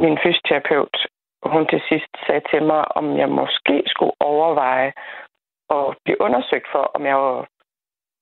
[0.00, 0.96] min fysioterapeut,
[1.42, 4.92] hun til sidst sagde til mig, om jeg måske skulle overveje
[5.70, 7.46] at blive undersøgt for, om jeg var,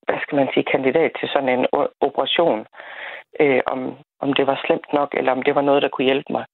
[0.06, 1.66] hvad skal man sige, kandidat til sådan en
[2.00, 2.66] operation.
[3.40, 3.80] Øh, om,
[4.20, 6.44] om det var slemt nok, eller om det var noget, der kunne hjælpe mig.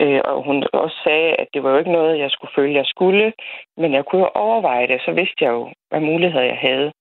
[0.00, 2.86] Øh, og hun også sagde, at det var jo ikke noget, jeg skulle føle, jeg
[2.86, 3.32] skulle,
[3.76, 6.92] men jeg kunne jo overveje det, så vidste jeg jo, hvad muligheder jeg havde.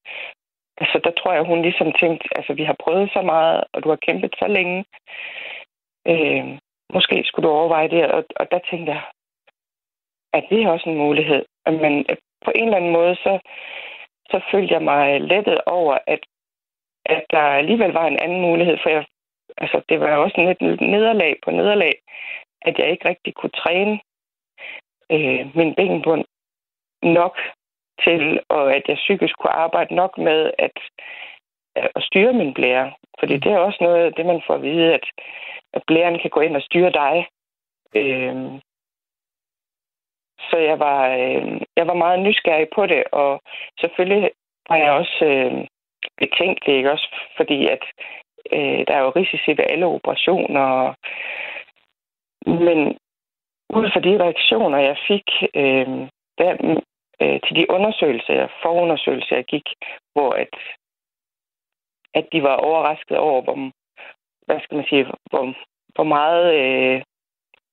[0.77, 3.89] Altså, der tror jeg, hun ligesom tænkte, altså, vi har prøvet så meget, og du
[3.89, 4.85] har kæmpet så længe.
[6.07, 6.57] Øh,
[6.93, 8.11] måske skulle du overveje det.
[8.11, 9.01] Og, og der tænkte jeg,
[10.33, 11.45] at det er også en mulighed.
[11.65, 13.39] Men øh, på en eller anden måde, så,
[14.31, 16.19] så følte jeg mig lettet over, at,
[17.05, 19.05] at der alligevel var en anden mulighed, for jeg,
[19.57, 21.93] altså, det var også et nederlag på nederlag,
[22.61, 23.99] at jeg ikke rigtig kunne træne
[25.11, 26.25] øh, min benbund
[27.03, 27.37] nok
[28.03, 30.77] til, og at jeg psykisk kunne arbejde nok med at,
[31.75, 32.91] at styre min blære.
[33.19, 35.05] Fordi det er også noget af det, man får at vide, at
[35.73, 37.27] at blæren kan gå ind og styre dig.
[37.95, 38.35] Øh,
[40.49, 43.41] så jeg var, øh, jeg var meget nysgerrig på det, og
[43.79, 44.31] selvfølgelig
[44.69, 45.67] var jeg også øh,
[46.17, 46.91] betænkelig, ikke?
[46.91, 47.07] også
[47.37, 47.83] fordi at
[48.51, 50.93] øh, der er jo risici ved alle operationer.
[52.45, 52.97] Men
[53.69, 55.87] ud fra de reaktioner, jeg fik øh,
[56.37, 56.81] der,
[57.21, 59.67] øh, til de undersøgelser, forundersøgelser, jeg gik,
[60.13, 60.55] hvor at,
[62.13, 63.71] at de var overrasket over, hvor,
[64.45, 65.55] hvad skal man sige, hvor,
[65.95, 67.01] hvor meget, øh,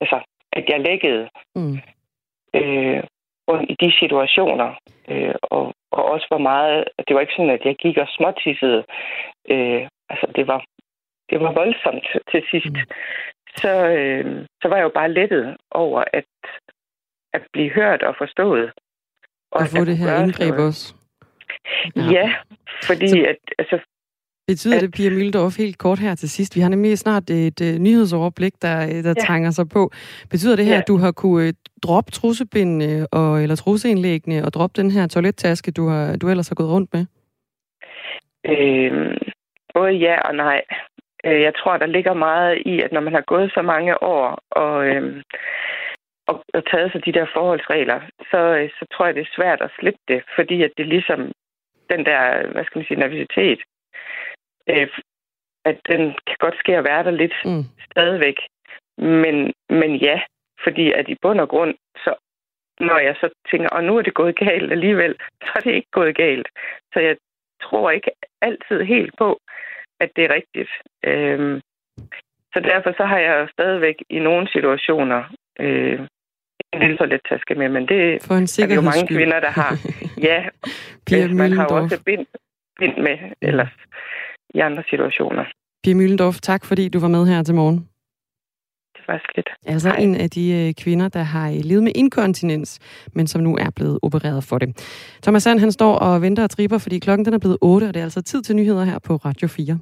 [0.01, 0.21] altså,
[0.53, 1.79] at jeg lækkede mm.
[2.55, 3.03] øh,
[3.73, 4.75] i de situationer.
[5.09, 8.85] Øh, og, og også hvor meget, det var ikke sådan, at jeg gik og småtissede.
[9.51, 10.65] Øh, altså, det var,
[11.31, 12.77] det var voldsomt til sidst.
[12.77, 12.91] Mm.
[13.57, 16.25] Så, øh, så var jeg jo bare lettet over at,
[17.33, 18.73] at blive hørt og forstået.
[19.53, 20.95] Og, og få det her indgreb også.
[21.97, 22.35] Ja, ja
[22.85, 23.27] fordi så...
[23.29, 23.79] at, altså,
[24.53, 26.57] Betyder at, det, Pia Mildorf, helt kort her til sidst?
[26.57, 28.77] Vi har nemlig snart et uh, nyhedsoverblik, der,
[29.07, 29.25] der ja.
[29.27, 29.83] trænger sig på.
[30.31, 30.81] Betyder det her, ja.
[30.81, 35.71] at du har kunne uh, droppe trussebindene og, eller trusseindlæggene og droppe den her toilettaske,
[35.71, 37.05] du, har, du ellers har gået rundt med?
[38.53, 39.17] Øh,
[39.75, 40.63] både ja og nej.
[41.25, 44.39] Øh, jeg tror, der ligger meget i, at når man har gået så mange år
[44.51, 45.23] og, øh,
[46.27, 49.61] og, og taget sig de der forholdsregler, så, øh, så tror jeg, det er svært
[49.63, 51.21] at slippe det, fordi at det ligesom
[51.93, 52.23] den der,
[52.53, 53.61] hvad skal man sige, nervositet,
[54.69, 54.89] øh,
[55.65, 57.65] at den kan godt ske at være der lidt mm.
[57.91, 58.39] stadigvæk.
[58.99, 60.21] Men, men ja,
[60.65, 62.15] fordi at i bund og grund, så
[62.81, 65.91] når jeg så tænker, og nu er det gået galt alligevel, så er det ikke
[65.93, 66.49] gået galt.
[66.93, 67.17] Så jeg
[67.63, 68.11] tror ikke
[68.43, 69.41] altid helt på,
[70.01, 70.71] at det er rigtigt.
[71.05, 71.61] Øhm,
[72.53, 75.23] så derfor så har jeg stadigvæk i nogle situationer
[75.61, 76.01] øh,
[76.73, 79.73] en lille toilettaske med, men det For en er jo mange kvinder, der har.
[80.29, 80.49] Ja,
[81.07, 82.27] Pia man har jo også bind,
[82.79, 83.73] bind med ellers
[84.55, 85.45] i andre situationer.
[85.85, 87.79] Pia Mühlendorf, tak fordi du var med her til morgen.
[88.97, 89.51] Det var lidt.
[89.67, 89.99] Altså Hej.
[89.99, 92.79] en af de øh, kvinder, der har øh, levet med inkontinens,
[93.13, 94.69] men som nu er blevet opereret for det.
[95.23, 97.95] Thomas Sand, han står og venter og tripper, fordi klokken den er blevet 8, og
[97.95, 99.79] det er altså tid til nyheder her på Radio 4.